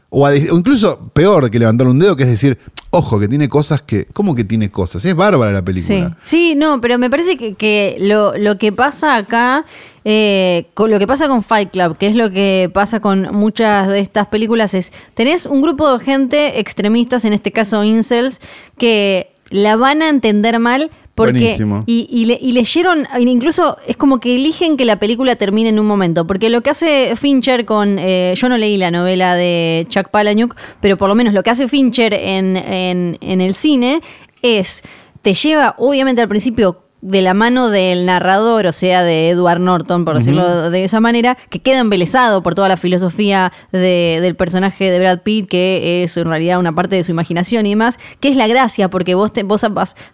[0.09, 2.57] O, a incluso peor que levantarle un dedo, que es decir,
[2.91, 4.05] ojo, que tiene cosas que.
[4.05, 5.03] ¿Cómo que tiene cosas?
[5.03, 5.65] Es bárbara la Sí.
[5.65, 6.17] película.
[6.23, 9.65] sí, no, pero me parece que, que lo, lo que pasa acá,
[10.05, 13.89] eh, con lo que pasa con Fight Club, que es lo que pasa con muchas
[13.89, 18.39] de estas películas, es, tenés un grupo de gente extremistas, en este caso incels,
[18.77, 20.89] que la van a entender mal.
[21.17, 21.83] Porque, Buenísimo.
[21.87, 25.79] y, y le- y leyeron, incluso es como que eligen que la película termine en
[25.79, 29.87] un momento, porque lo que hace Fincher con, eh, yo no leí la novela de
[29.89, 33.99] Chuck Palahniuk, pero por lo menos lo que hace Fincher en, en- en el cine
[34.43, 34.83] es,
[35.23, 40.05] te lleva obviamente al principio de la mano del narrador, o sea, de Edward Norton,
[40.05, 44.91] por decirlo de esa manera, que queda embelesado por toda la filosofía de- del personaje
[44.91, 48.27] de Brad Pitt, que es en realidad una parte de su imaginación y demás, que
[48.29, 49.63] es la gracia, porque vos, te, vos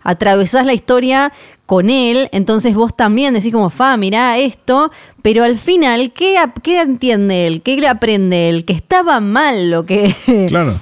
[0.04, 1.32] atravesás la historia
[1.66, 4.92] con él, entonces vos también decís como, fa, mirá esto,
[5.22, 7.62] pero al final, ¿qué, qué entiende él?
[7.62, 8.66] ¿Qué aprende él?
[8.66, 10.16] Que estaba mal lo que...
[10.50, 10.76] Claro.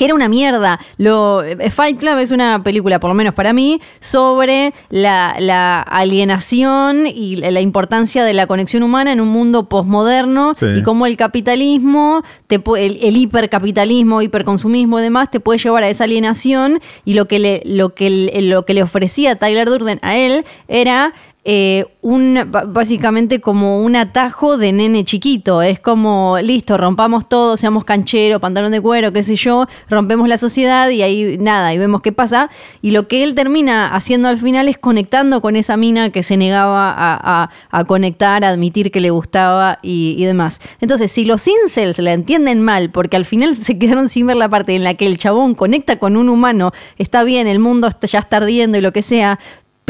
[0.00, 0.80] Que era una mierda.
[0.96, 5.82] Lo, eh, Fight Club es una película, por lo menos para mí, sobre la, la
[5.82, 10.64] alienación y la la importancia de la conexión humana en un mundo posmoderno Sí.
[10.78, 15.88] y cómo el capitalismo, te, el, el hipercapitalismo, hiperconsumismo y demás, te puede llevar a
[15.90, 20.16] esa alienación y lo que le, lo que, lo que le ofrecía Tyler Durden a
[20.16, 21.12] él era
[21.42, 22.38] eh, un,
[22.68, 25.62] básicamente como un atajo de nene chiquito.
[25.62, 30.36] Es como, listo, rompamos todo, seamos canchero, pantalón de cuero, qué sé yo, rompemos la
[30.36, 32.50] sociedad y ahí nada, y vemos qué pasa.
[32.82, 36.36] Y lo que él termina haciendo al final es conectando con esa mina que se
[36.36, 40.60] negaba a, conectar, a admitir que le gustaba y, y demás.
[40.80, 44.48] Entonces, si los incels la entienden mal, porque al final se quedaron sin ver la
[44.48, 48.18] parte en la que el chabón conecta con un humano, está bien, el mundo ya
[48.18, 49.38] está ardiendo y lo que sea,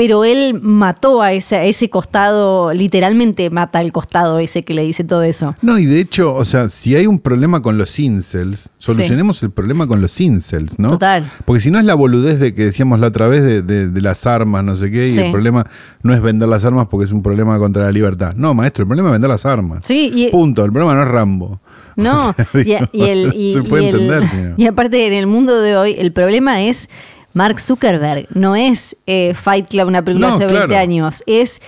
[0.00, 4.82] pero él mató a ese, a ese costado, literalmente mata el costado ese que le
[4.82, 5.56] dice todo eso.
[5.60, 9.50] No, y de hecho, o sea, si hay un problema con los incels, solucionemos el
[9.50, 10.88] problema con los incels, ¿no?
[10.88, 11.22] Total.
[11.44, 14.00] Porque si no es la boludez de que decíamos la otra vez de, de- de
[14.00, 15.20] las armas, no sé qué, y Sí.
[15.20, 15.66] el problema
[16.02, 18.32] no es vender las armas porque es un problema contra la libertad.
[18.36, 19.82] No, maestro, el problema es vender las armas.
[19.84, 21.60] Sí, y, Punto, el problema no es Rambo.
[21.96, 24.54] No, O sea, y, digo, y el, y- se puede y el- entender, señor.
[24.56, 26.88] y aparte en el mundo de hoy, el problema es
[27.32, 30.80] Mark Zuckerberg, no es eh, Fight Club, una película No, hace 20 claro.
[30.82, 31.60] años, es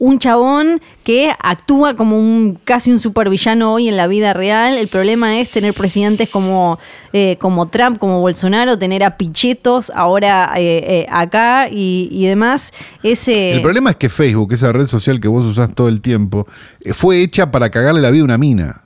[0.00, 4.76] un chabón que actúa como un casi un supervillano hoy en la vida real.
[4.76, 6.78] El problema es tener presidentes como,
[7.12, 12.72] eh, como Trump, como Bolsonaro, tener a pichetos ahora eh, eh, acá y, y demás.
[13.02, 16.46] Ese, El problema es que Facebook, esa red social que vos usás todo el tiempo,
[16.92, 18.82] fue hecha para cagarle la vida a una mina.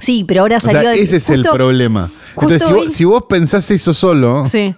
[0.00, 2.10] Sí, pero ahora O salió sea, a- ese es el problema.
[2.34, 4.74] Entonces, si vos, si vos pensás eso solo, Sí.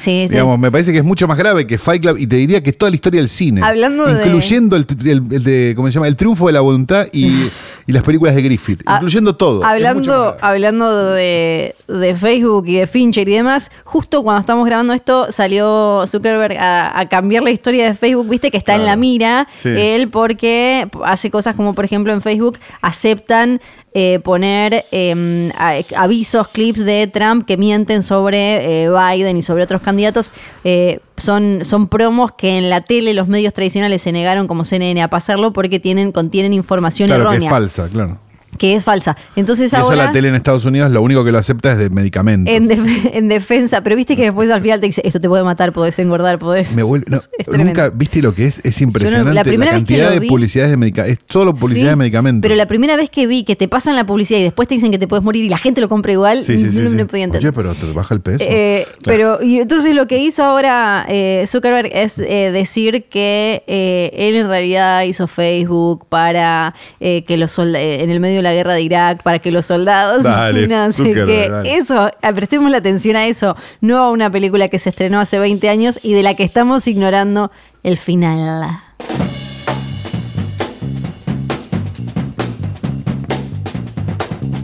[0.00, 0.28] Sí, sí.
[0.30, 2.72] digamos, me parece que es mucho más grave que Fight Club y te diría que
[2.72, 3.60] toda la historia del cine.
[3.62, 6.08] Hablando de- incluyendo el, el- el de, ¿cómo se llama?
[6.08, 7.26] El triunfo de la voluntad y,
[7.86, 8.82] y las películas de Griffith.
[8.86, 9.64] Ah, incluyendo todo.
[9.64, 15.30] Hablando, hablando de, de Facebook y de Fincher y demás, justo cuando estamos grabando esto
[15.30, 19.46] salió Zuckerberg a, a cambiar la historia de Facebook, viste que está en la mira
[19.52, 19.68] Sí.
[19.68, 23.60] él porque hace cosas como por ejemplo en Facebook aceptan
[23.92, 25.50] eh, poner eh,
[25.96, 30.32] avisos, clips de Trump que mienten sobre eh, Biden y sobre otros candidatos.
[30.64, 35.02] Eh, son, son promos que en la tele los medios tradicionales se negaron como CNN
[35.02, 37.48] a pasarlo porque tienen, contienen información Claro, que errónea.
[37.48, 38.18] es falsa, claro.
[38.58, 39.16] Que es falsa.
[39.36, 41.78] Entonces Y eso ahora la tele en Estados Unidos lo único que lo acepta es
[41.78, 42.52] de medicamentos.
[42.54, 45.44] en, def- en defensa, pero viste que después al final te dice, esto te puede
[45.44, 46.74] matar, podés engordar, podés...
[46.74, 47.20] Me vuelve- no,
[47.56, 51.18] nunca viste lo que es, es impresionante la primera cantidad de vi- publicidades de medicamentos.
[51.26, 52.42] Es solo publicidad Sí, de medicamentos.
[52.42, 54.90] Pero la primera vez que vi que te pasan la publicidad y después te dicen
[54.90, 57.48] que te puedes morir y la gente lo compra igual, sí, no me podía entender.
[57.50, 58.38] Oye, pero te baja el peso.
[58.46, 59.38] Eh, Claro.
[59.38, 64.34] Pero, y entonces lo que hizo ahora eh, Zuckerberg es eh, decir que eh, él
[64.36, 68.82] en realidad hizo Facebook para que los soldados, en el medio de la guerra de
[68.82, 70.22] Irak, para que los soldados.
[70.22, 71.76] Dale, dale.
[71.76, 75.38] Eso, ah, prestemos la atención a eso, no a una película que se estrenó hace
[75.38, 77.50] 20 años y de la que estamos ignorando
[77.82, 78.66] el final.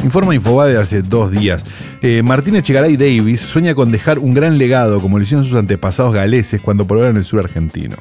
[0.05, 1.65] Informa Infobae de hace dos días.
[2.01, 6.61] Eh, Martínez Davis sueña con dejar un gran legado, como lo hicieron sus antepasados galeses
[6.61, 7.97] cuando probaron el sur argentino.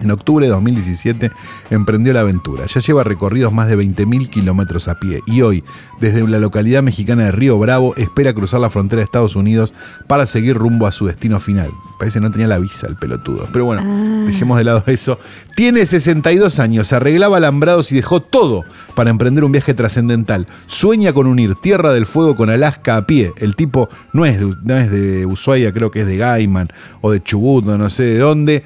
[0.00, 1.30] En octubre de 2017
[1.70, 2.66] emprendió la aventura.
[2.66, 5.64] Ya lleva recorridos más de 20.000 kilómetros a pie y hoy,
[6.00, 9.72] desde la localidad mexicana de Río Bravo, espera cruzar la frontera de Estados Unidos
[10.06, 11.70] para seguir rumbo a su destino final.
[11.98, 13.48] Parece que no tenía la visa el pelotudo.
[13.52, 15.18] Pero bueno, dejemos de lado eso.
[15.54, 20.46] Tiene 62 años, arreglaba alambrados y dejó todo para emprender un viaje trascendental.
[20.66, 23.32] Sueña con unir Tierra del Fuego con Alaska a pie.
[23.38, 26.68] El tipo no es de, no es de Ushuaia, creo que es de Gaiman
[27.00, 28.62] o de Chubut, no, no sé de dónde.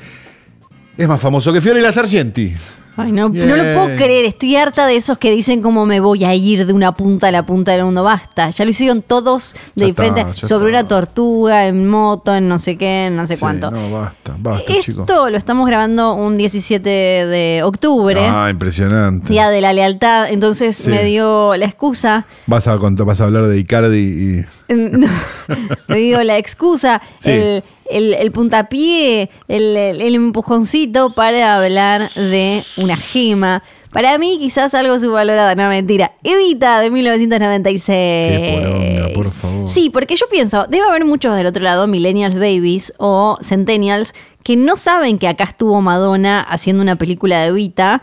[1.00, 2.52] Es más famoso que Fiore y la Sargenti.
[2.96, 4.26] Ay, no, no lo puedo creer.
[4.26, 7.30] Estoy harta de esos que dicen cómo me voy a ir de una punta a
[7.30, 8.02] la punta del mundo.
[8.02, 8.50] Basta.
[8.50, 10.20] Ya lo hicieron todos de Ya diferente.
[10.20, 10.80] está, sobre está.
[10.80, 13.70] una tortuga, en moto, en no sé qué, en no sé Sí, cuánto.
[13.70, 15.08] No, basta, basta, chicos.
[15.08, 19.32] Esto lo estamos grabando un 17 de octubre, Ah, impresionante.
[19.32, 20.26] Día de la Lealtad.
[20.28, 20.90] Entonces Sí.
[20.90, 22.26] me dio la excusa.
[22.46, 24.44] Vas a, contar- vas a hablar de Icardi y.
[24.74, 25.08] No,
[25.88, 27.30] me dio la excusa, Sí.
[27.30, 33.62] el, el- el puntapié, el, el- el empujoncito para hablar de una gema.
[33.92, 36.12] Para mí, quizás algo subvalorada, no mentira.
[36.22, 37.88] Evita de 1996.
[37.88, 39.68] Qué poronga, por favor.
[39.68, 44.56] Sí, porque yo pienso, debe haber muchos del otro lado, millennials babies o centennials, que
[44.56, 48.00] no saben que acá estuvo Madonna haciendo una película de Evita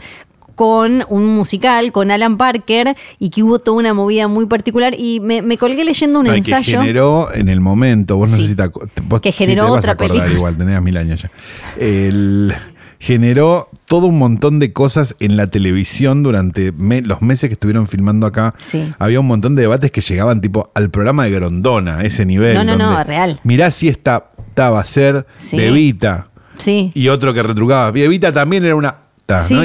[0.58, 4.95] con un musical, con Alan Parker, y que hubo toda una movida muy particular.
[4.97, 6.82] Y me, me colgué leyendo un No, y que ensayo.
[6.82, 8.41] generó en el momento, vos no Sí.
[8.41, 10.34] sé si te acu- vos Que sí generó vas otra a acordar película.
[10.36, 11.32] igual, tenías mil años ya.
[11.80, 12.53] El-
[12.99, 17.88] generó todo un montón de cosas en la televisión durante me- los meses que estuvieron
[17.88, 18.55] filmando acá.
[18.58, 18.88] Sí.
[18.97, 22.55] Había un montón de debates que llegaban tipo al programa de Grondona, a ese nivel.
[22.55, 23.39] No, no, no, real.
[23.43, 25.58] Mirá si esta, esta va a ser Sí.
[25.58, 26.30] de Evita.
[26.58, 26.91] Sí.
[26.95, 27.89] Y otro que retrucaba.
[27.97, 28.95] Evita también era una...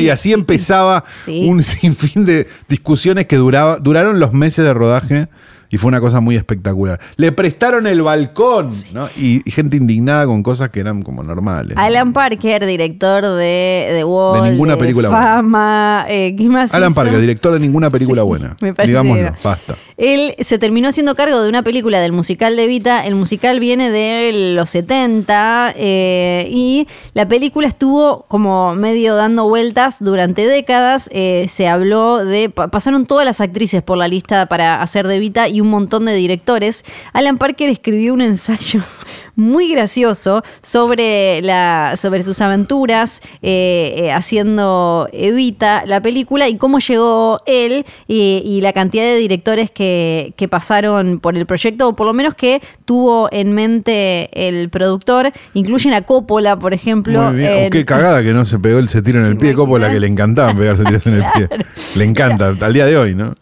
[0.00, 1.46] Y así empezaba Sí.
[1.48, 5.28] un sinfín de discusiones que duraba, duraron los meses de rodaje
[5.72, 7.00] y fue una cosa muy espectacular.
[7.16, 9.08] Le prestaron el balcón, ¿no?
[9.16, 11.74] Y, y gente indignada con cosas que eran como normales.
[11.76, 11.82] ¿no?
[11.82, 15.24] Alan Parker, director de The Wall, De ninguna película buena.
[15.24, 17.00] Fama, eh, ¿qué más Alan hizo?
[17.00, 18.56] Parker, director de ninguna película buena.
[18.60, 19.74] me parece Digámoslo, basta.
[19.96, 23.06] Él se terminó haciendo cargo de una película del musical de Vita.
[23.06, 29.96] El musical viene de los 70 eh, y la película estuvo como medio dando vueltas
[30.00, 31.08] durante décadas.
[31.12, 32.50] Eh, se habló de.
[32.50, 36.04] pa- Pasaron todas las actrices por la lista para hacer de Vita y un montón
[36.04, 36.84] de directores.
[37.12, 38.80] Alan Parker escribió un ensayo
[39.36, 46.78] muy gracioso sobre, la, sobre sus aventuras eh, eh, haciendo Evita, la película, y cómo
[46.78, 51.94] llegó él y, y la cantidad de directores que, que pasaron por el proyecto, o
[51.94, 55.32] por lo menos que tuvo en mente el productor.
[55.54, 57.22] Incluyen a Coppola, por ejemplo.
[57.22, 57.66] Muy bien.
[57.66, 59.90] Oh, qué cagada que no se pegó el se tiro en el pie, como la
[59.90, 61.48] que le encantaba pegarse tiros en el pie.
[61.94, 63.34] Le encanta, al día de hoy, ¿no?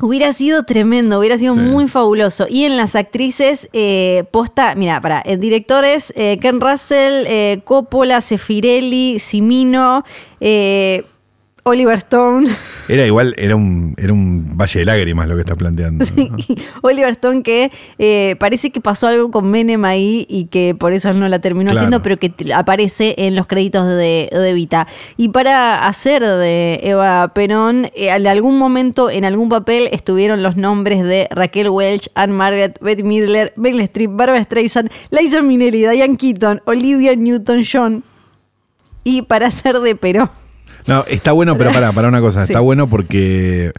[0.00, 1.60] Hubiera sido tremendo, hubiera sido Sí.
[1.60, 2.46] muy fabuloso.
[2.48, 8.20] Y en las actrices, eh, posta, mira, para, eh, directores, eh, Ken Russell, eh, Coppola,
[8.20, 10.04] Sefirelli, Simino,
[10.40, 11.04] eh,
[11.68, 12.48] Oliver Stone.
[12.88, 16.04] Era igual, era un, era un valle de lágrimas lo que está planteando.
[16.16, 16.36] ¿no?
[16.82, 21.12] Oliver Stone que eh, parece que pasó algo con Menem ahí y que por eso
[21.12, 21.78] no la terminó Claro.
[21.86, 24.86] haciendo, pero que aparece en los créditos de, de Vita.
[25.16, 30.56] Y para hacer de Eva Perón, eh, en algún momento, en algún papel, estuvieron los
[30.56, 36.16] nombres de Raquel Welch, Anne Margaret, Bette Midler, Meryl Streep, Barbara Streisand, Liza Minnelli, Diane
[36.16, 38.02] Keaton, Olivia Newton-John.
[39.04, 40.30] Y para hacer de Perón.
[40.88, 42.52] No, está bueno, pero para, para una cosa, Sí.
[42.52, 43.72] está bueno porque,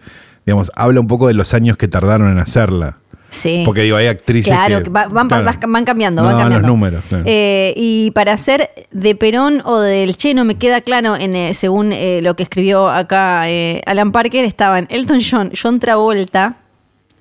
[0.46, 2.98] digamos, habla un poco de los años que tardaron en hacerla.
[3.32, 3.62] Sí.
[3.64, 4.84] Porque digo, hay actrices Claro, que.
[4.86, 6.68] que va- van, claro, van cambiando, no van daban cambiando.
[6.68, 7.24] los números, claro.
[7.28, 11.54] Eh, y para hacer de Perón o del Che, no me queda claro, en, eh,
[11.54, 13.44] según eh, lo que escribió acá
[13.86, 16.56] Alan Parker, estaban Elton John, John Travolta,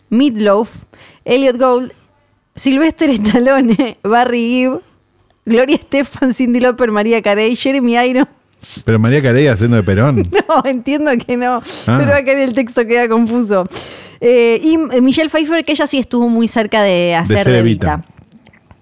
[0.09, 0.71] Meatloaf,
[1.27, 1.93] Elliot Gould,
[2.57, 4.81] Sylvester Stallone, Barry Gibb,
[5.45, 8.29] Gloria Estefan, Cindy Lauper, María Carey, Jeremy Irons.
[8.85, 10.29] Pero María Carey haciendo de Perón.
[10.49, 11.97] No, entiendo que no, Ah.
[11.99, 13.65] pero acá en el texto queda confuso.
[14.21, 17.59] Eh, y eh, Michelle Pfeiffer, que ella sí estuvo muy cerca de hacer ser de
[17.61, 17.93] Evita.
[17.95, 18.09] Evita.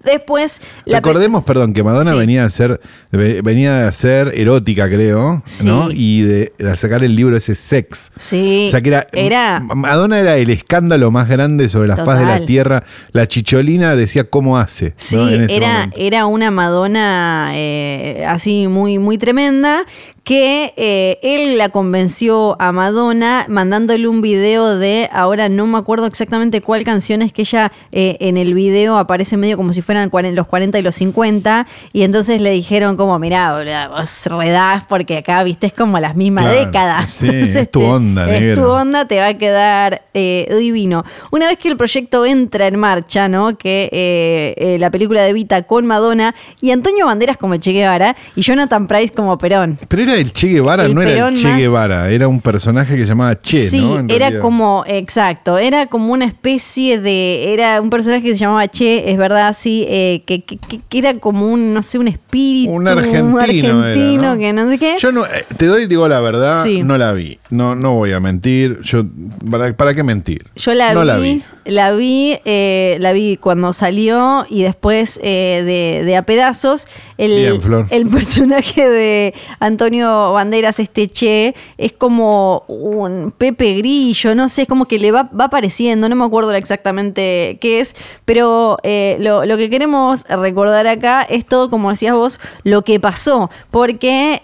[0.03, 2.17] Después, la Recordemos, perdón, que Madonna Sí.
[2.17, 2.79] venía a ser
[3.11, 5.89] ve- venía a ser erótica, creo, ¿no?
[5.91, 8.11] Y de, de sacar el libro ese Sex.
[8.19, 12.19] Sí, O sea que era, era Madonna era el escándalo más grande sobre la faz
[12.19, 12.83] de la tierra.
[13.11, 14.93] La chicholina decía cómo hace.
[14.97, 15.27] Sí, ¿no?
[15.29, 15.97] En ese era, momento.
[15.99, 19.85] era una Madonna eh, así muy, muy tremenda
[20.27, 26.05] que eh, él la convenció a Madonna mandándole un video de, ahora no me acuerdo
[26.05, 30.11] exactamente cuál canción es que ella eh, en el video aparece medio como si fueran
[30.35, 35.45] los 40 y los 50 y entonces le dijeron como, mirá, vos redás porque acá,
[35.45, 37.09] viste, es como las mismas Claro, décadas.
[37.13, 41.05] sí, es tu onda, Es tu onda, te va a quedar eh, divino.
[41.31, 43.57] Una vez que el proyecto entra en marcha, ¿no?
[43.57, 48.87] Que la película de Vita con Madonna y Antonio Banderas como Che Guevara y Jonathan
[48.87, 49.79] Price como Perón.
[49.87, 52.95] Pero era el Che Guevara, El no era el Che más- Guevara, era un personaje
[52.95, 54.03] que se llamaba Che, sí, ¿no?
[54.13, 59.09] Era como, exacto, era como una especie de, era un personaje que se llamaba Che,
[59.11, 60.57] es verdad, sí, eh, que, que-
[60.97, 62.71] era como un, no sé, un espíritu.
[62.71, 63.39] Un argentino.
[63.39, 64.37] era, argentino ¿no?
[64.39, 64.95] que no sé qué.
[64.99, 66.81] Yo no, eh, te doy, digo la verdad, Sí.
[66.83, 67.39] no la vi.
[67.49, 68.79] No, no voy a mentir.
[68.83, 69.03] Yo,
[69.49, 70.45] ¿para, para qué mentir?
[70.55, 71.43] Yo la no vi, la vi.
[71.67, 76.87] La vi, eh, la vi cuando salió y después eh, de, de a pedazos.
[77.17, 77.87] El, Bien, Flor.
[77.89, 84.67] el personaje de Antonio Banderas, este Che, es como un Pepe Grillo, no sé, es
[84.67, 87.95] como que le va, va apareciendo, no me acuerdo exactamente qué es,
[88.25, 92.99] pero eh, lo, lo que queremos recordar acá es todo, como decías vos, lo que
[92.99, 94.41] pasó, porque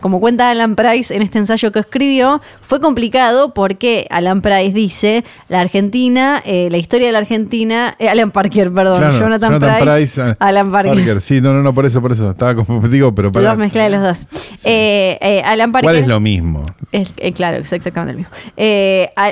[0.00, 5.24] como cuenta Alan Price en este ensayo que escribió, fue complicado porque Alan Price dice,
[5.48, 9.80] la Argentina Argentina, eh, la historia de la Argentina, eh, Alan Parker, perdón, Claro, Jonathan,
[9.80, 11.20] Price, ah, Alan Parker.
[11.20, 12.30] Sí, no, no, no, por eso, por eso.
[12.30, 13.48] Estaba confundido, pero para.
[13.50, 14.26] Los mezclé los dos.
[14.64, 15.86] Eh, Alan Parker.
[15.86, 16.64] ¿Cuál es lo mismo?
[16.92, 18.32] Es- claro, es exactamente el mismo.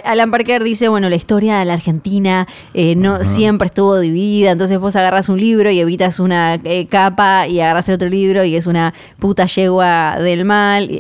[0.05, 2.47] Alan Parker dice, bueno, la historia de la Argentina
[2.97, 6.59] no siempre estuvo dividida, entonces vos agarras un libro y evitas una
[6.91, 10.91] capa y agarras el otro libro y es una puta yegua del mal.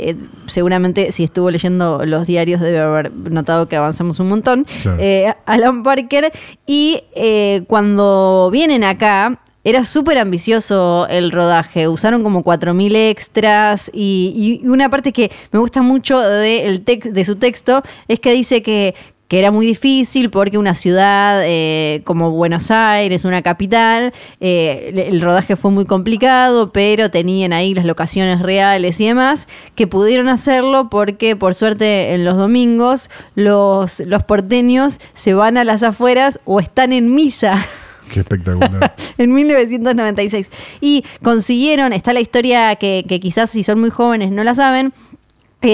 [0.46, 4.66] Seguramente si estuvo leyendo los diarios debe haber notado que avanzamos un montón.
[4.82, 4.96] Claro.
[5.00, 6.32] Eh, Alan Parker
[6.66, 9.40] y eh, cuando vienen acá...
[9.68, 15.82] Era súper ambicioso el rodaje, usaron como 4.000 extras y, una parte que me gusta
[15.82, 18.94] mucho de su texto es que dice que,
[19.28, 25.20] que era muy difícil porque una ciudad eh, como Buenos Aires, una capital, eh, el-
[25.20, 30.88] rodaje fue muy complicado, pero tenían ahí las locaciones reales y demás, que pudieron hacerlo
[30.90, 36.60] porque por suerte en los domingos los, los porteños se van a las afueras o
[36.60, 37.58] están en misa.
[38.12, 38.94] Qué espectacular.
[39.18, 40.48] en 1996.
[40.80, 44.92] Y consiguieron, está la historia que, que quizás si son muy jóvenes no la saben,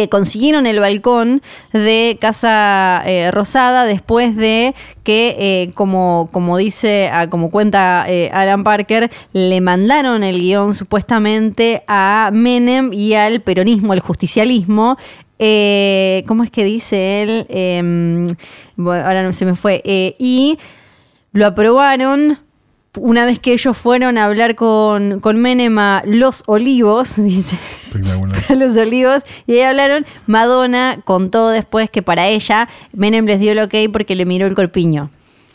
[0.09, 4.75] consiguieron el balcón de Casa eh, Rosada después de
[5.05, 10.75] que, eh, como, como dice, ah, como cuenta eh, Alan Parker, le mandaron el guion
[10.75, 14.97] supuestamente a Menem y al peronismo, al justicialismo.
[16.29, 17.47] ¿Cómo es que dice él?
[17.49, 18.27] Em,
[18.79, 19.83] ahora no se me fue.
[20.17, 20.57] Y
[21.33, 22.39] lo aprobaron
[22.99, 27.59] una vez que ellos fueron a hablar con, con Menem a Los Olivos, dice,
[28.55, 33.61] Los Olivos, y ahí hablaron, Madonna contó después que para ella Menem les dio el
[33.61, 35.11] ok porque le miró el corpiño.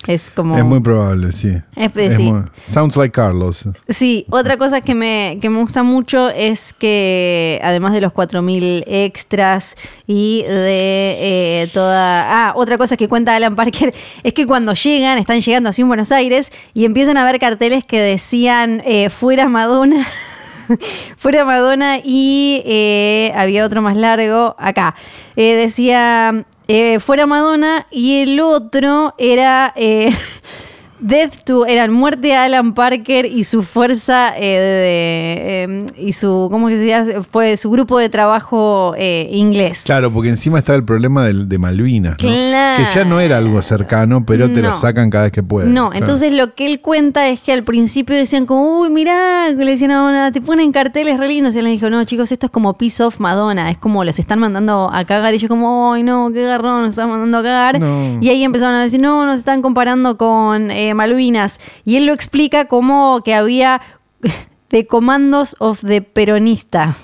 [0.07, 0.57] Es como...
[0.57, 1.51] Es muy probable, sí.
[1.75, 2.23] Es- sí.
[2.23, 3.65] muy- sounds like Carlos.
[3.89, 8.83] Sí, otra cosa que me, que me gusta mucho es que además de los 4.000
[8.87, 9.75] extras
[10.07, 11.17] y de
[11.63, 12.47] eh, toda...
[12.47, 13.93] Ah, otra cosa que cuenta Alan Parker
[14.23, 17.85] es que cuando llegan, están llegando así en Buenos Aires y empiezan a ver carteles
[17.85, 20.07] que decían eh, fuera Madonna.
[21.17, 24.95] Fuera Madonna y eh, había otro más largo acá.
[25.37, 30.11] Eh, decía eh, fuera Madonna y el otro era eh,
[30.99, 36.47] Death to eran muerte a Alan Parker y su fuerza eh, de, eh, y su
[36.51, 39.83] cómo que se llama fue su grupo de trabajo eh, inglés.
[39.85, 42.17] Claro, porque encima estaba el problema del, de Malvinas, ¿no?
[42.29, 42.83] Claro.
[42.83, 45.73] Que ya no era algo cercano, pero te lo sacan cada vez que pueden.
[45.73, 46.05] No, Claro.
[46.05, 49.91] entonces lo que él cuenta es que al principio decían como, uy, mirá, le decían
[49.91, 51.55] a Madonna, te ponen carteles re lindos.
[51.55, 54.17] Y él le dijo, no, chicos, esto es como Piece of Madonna, es como les
[54.19, 55.33] están mandando a cagar.
[55.33, 57.79] Y yo como, ay, no, qué garrón, nos están mandando a cagar.
[57.79, 58.17] No.
[58.21, 61.59] Y ahí empezaron a decir, no, nos están comparando con eh, Malvinas.
[61.85, 63.81] Y él lo explica como que había
[64.69, 66.95] de Commandos of the Peronista.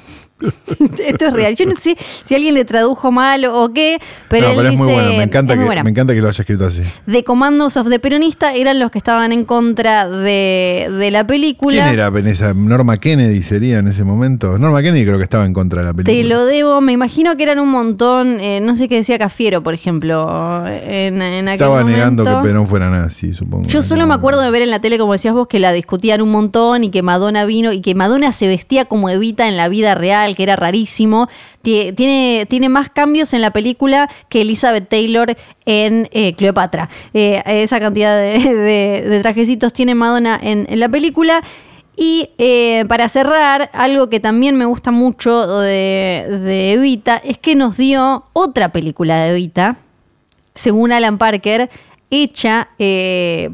[1.06, 1.56] Esto es real.
[1.56, 4.76] Yo no sé si alguien le tradujo mal o qué, pero No, él pero es
[4.78, 5.18] muy dice- bueno.
[5.18, 6.82] Me encanta, es muy que, bueno me encanta que lo haya escrito así.
[7.06, 11.76] de Commandos of the Peronista eran los que estaban en contra de, de la película.
[11.84, 12.54] ¿Quién era Vanessa?
[12.54, 14.58] Norma Kennedy sería en ese momento.
[14.58, 16.16] Norma Kennedy creo que estaba en contra de la película.
[16.22, 19.64] Te lo debo, me imagino que eran un montón, eh, no sé qué decía Cafiero,
[19.64, 23.68] por ejemplo, en, en aquel Estaba negando que Perón fuera nazi, supongo.
[23.68, 26.22] Yo solo me acuerdo de ver en la tele, como decías vos, que la discutían
[26.22, 29.70] un montón y que Madonna vino y que Madonna se vestía como Evita en la
[29.70, 31.28] vida real, que era rarísimo.
[31.64, 36.90] Tie- Tiene, tiene más cambios en la película que Elizabeth Taylor en eh, Cleopatra.
[37.14, 38.54] Eh, esa cantidad de,
[39.10, 41.44] de- trajecitos tiene Madonna en, en la película.
[41.96, 47.56] Y eh, para cerrar, algo que también me gusta mucho de, de Evita es que
[47.56, 49.78] nos dio otra película de Evita,
[50.56, 51.70] según Alan Parker,
[52.10, 53.52] hecha eh,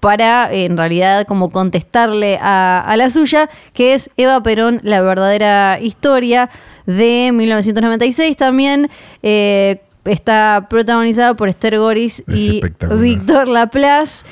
[0.00, 5.78] para en realidad como contestarle a, a la suya, que es Eva Perón, la verdadera
[5.80, 6.50] historia
[6.86, 8.90] de 1996 también.
[9.22, 12.62] eh, está protagonizada por Esther Goris Es y.
[12.98, 14.24] Víctor Laplace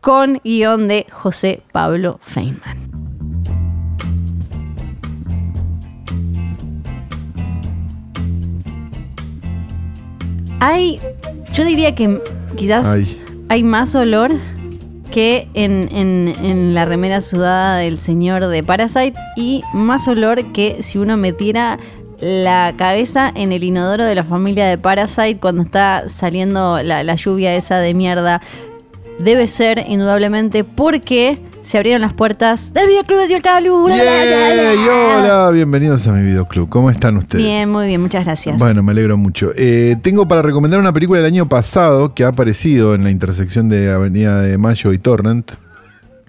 [0.00, 2.90] con guion de José Pablo Feynman.
[10.60, 10.98] Hay,
[11.52, 12.20] yo diría que
[12.56, 13.22] quizás Ay.
[13.48, 14.30] hay más olor
[15.10, 20.98] que en, en- la remera sudada del señor de Parasite y más olor que si
[20.98, 21.78] uno metiera
[22.20, 27.14] la cabeza en el inodoro de la familia de Parasite cuando está saliendo la, la
[27.16, 28.40] lluvia esa de mierda.
[29.18, 33.88] Debe ser, indudablemente, porque se abrieron las puertas del videoclub de Tío Cablu.
[33.88, 34.78] ¡Yay!
[35.18, 36.68] Hola, bienvenidos a mi videoclub.
[36.68, 37.44] ¿Cómo están ustedes?
[37.44, 38.58] Bien, muy bien, muchas gracias.
[38.58, 39.52] Bueno, me alegro mucho.
[39.56, 43.68] Eh, tengo para recomendar una película del año pasado que ha aparecido en la intersección
[43.68, 45.52] de Avenida de Mayo y Torrent.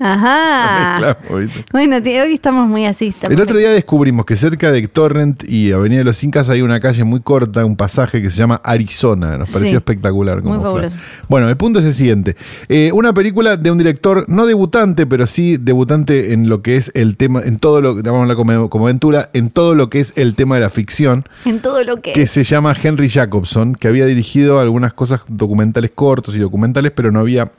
[0.02, 1.18] Ajá.
[1.72, 3.08] Bueno, hoy estamos muy así.
[3.08, 6.62] estamos- El otro día descubrimos que cerca de Torrent y Avenida de los Incas hay
[6.62, 9.38] una calle muy corta, un pasaje que se llama Arizona.
[9.38, 9.76] Nos pareció Sí.
[9.78, 10.42] espectacular.
[10.42, 10.88] como Muy.
[11.30, 12.36] Bueno, el punto es el siguiente.
[12.70, 16.92] Eh, una película de un director no debutante, pero sí debutante en lo que es
[16.96, 20.14] el tema, en todo lo que, llamémosla como, como aventura, en todo lo que es
[20.18, 22.14] el tema de la ficción, En todo lo que.
[22.14, 27.12] que se llama Henry Jacobson, que había dirigido algunas cosas documentales cortos y documentales, pero
[27.12, 27.52] no había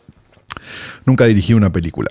[1.07, 2.09] nunca dirigido una película.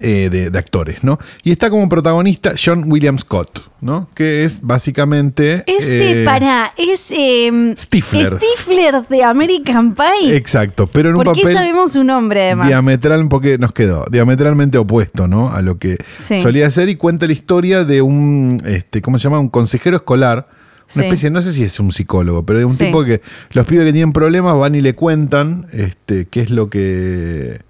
[0.00, 1.18] Eh, de, de actores, ¿no?
[1.42, 4.08] Y está como protagonista John William Scott, ¿no?
[4.14, 5.64] Que es básicamente.
[5.66, 7.10] Ese, eh, para, es.
[7.10, 8.38] eh, Stifler.
[8.38, 10.36] Stifler de American Pie.
[10.36, 11.56] Exacto, pero en un ¿Por qué papel.
[11.56, 12.68] sabemos su nombre además?
[12.68, 15.50] Diametral, porque nos quedó diametralmente opuesto, ¿no?
[15.52, 16.40] A lo que Sí.
[16.42, 19.38] solía ser y cuenta la historia de un, este, ¿cómo se llama?
[19.40, 20.48] Un consejero escolar.
[20.50, 21.00] Una Sí.
[21.02, 22.86] especie, no sé si es un psicólogo, pero de un Sí.
[22.86, 23.20] tipo que
[23.50, 27.60] los pibes que tienen problemas van y le cuentan este, qué es lo que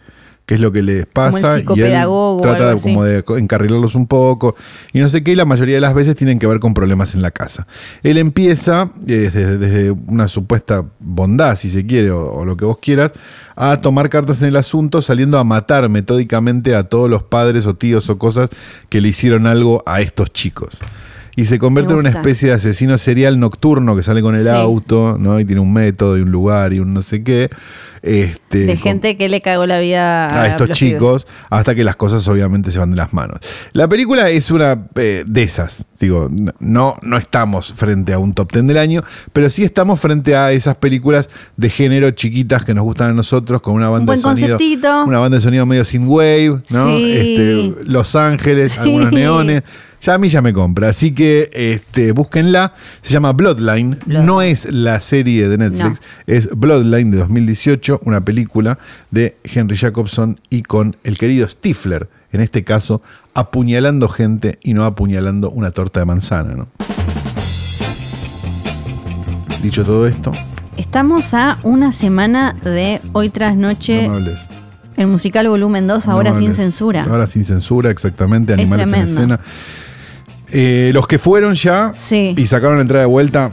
[0.49, 1.93] qué es lo que les pasa y él
[2.41, 4.57] trata de, como de encarrilarlos un poco
[4.95, 7.15] y no sé qué, y la mayoría de las veces tienen que ver con problemas
[7.15, 7.67] en la casa.
[8.03, 12.65] Él empieza eh, desde, desde una supuesta bondad, si se quiere, o, o lo que
[12.65, 13.13] vos quieras,
[13.57, 17.75] a tomar cartas en el asunto, saliendo a matar metódicamente a todos los padres o
[17.75, 18.49] tíos o cosas
[18.89, 20.79] que le hicieron algo a estos chicos.
[21.41, 24.49] Y se convierte en una especie de asesino serial nocturno que sale con el Sí.
[24.49, 25.39] auto, ¿no?
[25.39, 27.49] Y tiene un método y un lugar y un no sé qué.
[28.01, 31.97] Este, de con- gente que le cagó la vida a estos chicos hasta que las
[31.97, 33.39] cosas obviamente se van de las manos.
[33.73, 36.29] La película es una eh, de esas, digo,
[36.61, 40.53] no, no estamos frente a un top ten del año, pero sí estamos frente a
[40.53, 44.23] esas películas de género chiquitas que nos gustan a nosotros con una banda buen de
[44.23, 45.05] sonido, conceptito.
[45.05, 46.97] una banda de sonido medio sin wave, ¿no?
[46.97, 47.13] Sí.
[47.13, 48.79] Este, Los Ángeles, Sí.
[48.81, 49.63] algunos neones.
[50.01, 52.73] Ya a mí ya me compra, así que este, búsquenla.
[53.03, 53.99] Se llama Bloodline.
[54.07, 54.27] Bloodline.
[54.27, 56.35] No es la serie de Netflix, No.
[56.35, 58.79] es Bloodline de 2018, una película
[59.11, 63.03] de Henry Jacobson y con el querido Stifler, en este caso,
[63.35, 66.55] apuñalando gente y no apuñalando una torta de manzana.
[66.55, 66.69] ¿no?
[69.63, 70.33] Dicho todo esto,
[70.77, 74.47] Estamos a una semana de hoy tras noche, no me hables.
[74.97, 77.03] el musical volumen 2, No ahora sin censura.
[77.03, 79.41] Ahora sin censura, exactamente, Es animales en escena.
[80.51, 82.35] Eh, los que fueron ya Sí.
[82.37, 83.53] y sacaron la entrada de vuelta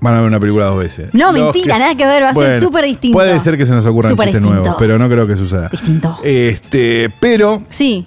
[0.00, 1.08] van a ver una película dos veces.
[1.14, 3.16] No, Los mentira, nada que ver, va a ser súper distinto.
[3.16, 4.60] Puede ser que se nos ocurra un Súper chiste distinto.
[4.62, 5.68] nuevo, pero no creo que suceda.
[5.70, 6.18] Distinto.
[6.22, 8.06] Este, pero Sí,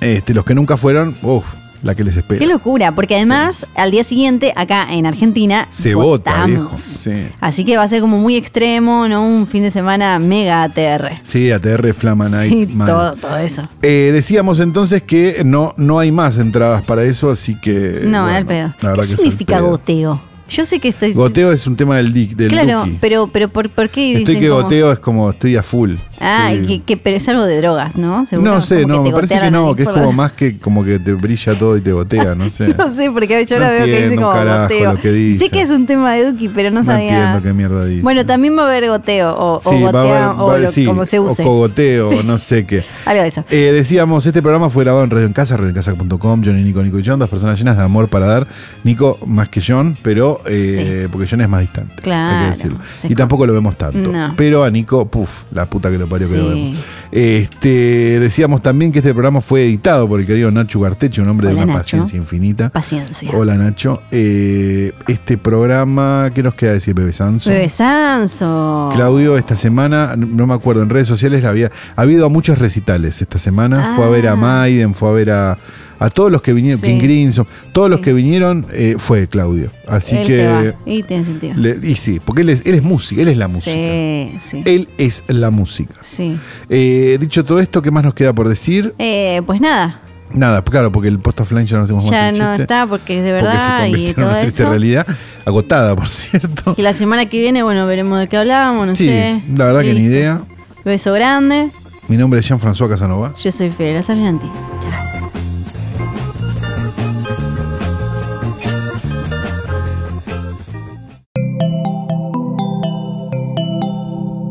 [0.00, 1.44] este, los que nunca fueron, uff,
[1.82, 2.38] la que les espera.
[2.38, 6.72] qué locura, porque además al día siguiente acá en Argentina Se vota, viejo.
[6.76, 7.10] Sí.
[7.40, 9.26] Así que va a ser como muy extremo, ¿no?
[9.26, 11.20] Un fin de semana mega ATR.
[11.22, 13.68] Sí, ATR, Flama Night, Sí, todo, todo eso.
[13.82, 18.00] Eh, decíamos entonces que no, no hay más entradas para eso, así que.
[18.04, 18.74] No, bueno, al pedo.
[18.80, 20.20] La verdad ¿Qué que significa goteo?
[20.48, 21.12] Yo sé que estoy.
[21.12, 22.98] Goteo es un tema del, dic, del Claro, Duki.
[23.00, 25.94] pero, pero ¿por, por qué Estoy dicen que como- goteo es como estoy a full.
[26.20, 28.24] Ah, que, que- pero es algo de drogas, ¿no?
[28.26, 30.58] Seguro, No sé, no, me parece que la no, que es como la- más que
[30.58, 32.68] como que te brilla todo y te gotea, no sé.
[32.78, 34.92] No sé, porque yo No ahora veo que dice como carajo goteo.
[34.92, 35.44] lo que dice.
[35.44, 37.16] Sé que es un tema de Duki, pero no, No sabía.
[37.16, 38.02] entiendo qué mierda dice.
[38.02, 40.58] Bueno, también va a haber goteo, o, o Sí, va a gotea, haber- o va-
[40.58, 41.42] lo- sí, como se use.
[41.42, 42.82] O cogoteo, o no sé qué.
[43.04, 43.44] Algo de eso.
[43.50, 46.98] Eh, decíamos, este programa fue grabado en Radio en Casa, radioencasa.com, John y Nico, Nico
[46.98, 48.46] y John, dos personas llenas de amor para dar.
[48.84, 51.92] Nico más que John, pero eh, porque John es más distante.
[51.96, 52.78] hay Claro, que decirlo.
[53.08, 54.10] Y tampoco lo vemos tanto.
[54.12, 54.34] No.
[54.36, 56.76] Pero a Nico, puf, la puta que lo parió que lo vemos.
[57.12, 61.48] Este, decíamos también que este programa fue editado por el querido Nacho Garteche, un hombre
[61.48, 61.82] Hola, de una Nacho.
[61.82, 62.68] paciencia infinita.
[62.70, 63.30] Paciencia.
[63.32, 64.02] Hola Nacho.
[64.10, 67.50] Eh, este programa, ¿qué nos queda decir, Bebe Sanso?
[67.50, 68.90] Bebé Sanso.
[68.94, 73.20] Claudio esta semana, no me acuerdo, en redes sociales la había, ha habido muchos recitales
[73.22, 73.94] esta semana.
[73.96, 74.36] Fue a ver a Ah.
[74.36, 75.58] Maiden, fue a ver a,
[75.98, 76.86] a todos los que vinieron, Sí.
[76.88, 79.70] King Crimson, todos los que vinieron eh, fue Claudio.
[79.88, 80.74] Así Él que.
[80.84, 81.54] Y tiene sentido.
[81.56, 83.72] le- y sí, porque él es, él es música, él es la música.
[83.74, 84.62] Sí, sí.
[84.64, 85.94] Él es la música.
[86.02, 86.36] Sí.
[86.68, 88.94] Eh, dicho todo esto, ¿qué más nos queda por decir?
[88.98, 90.00] Eh, pues nada,
[90.34, 93.22] Nada, claro, porque el post offline ya no hacemos más ya no chiste, está porque
[93.22, 94.70] de porque se verdad y convirtió en todo una triste eso.
[94.70, 95.06] realidad,
[95.44, 96.74] agotada, por cierto.
[96.76, 99.40] Y la semana que viene, bueno, veremos de qué hablábamos, no Sí, sé.
[99.54, 100.40] la verdad que ni idea.
[100.84, 101.70] Beso grande.
[102.08, 103.34] Mi nombre es Jean-François Casanova.
[103.42, 104.46] Yo soy Fidel Sargenti.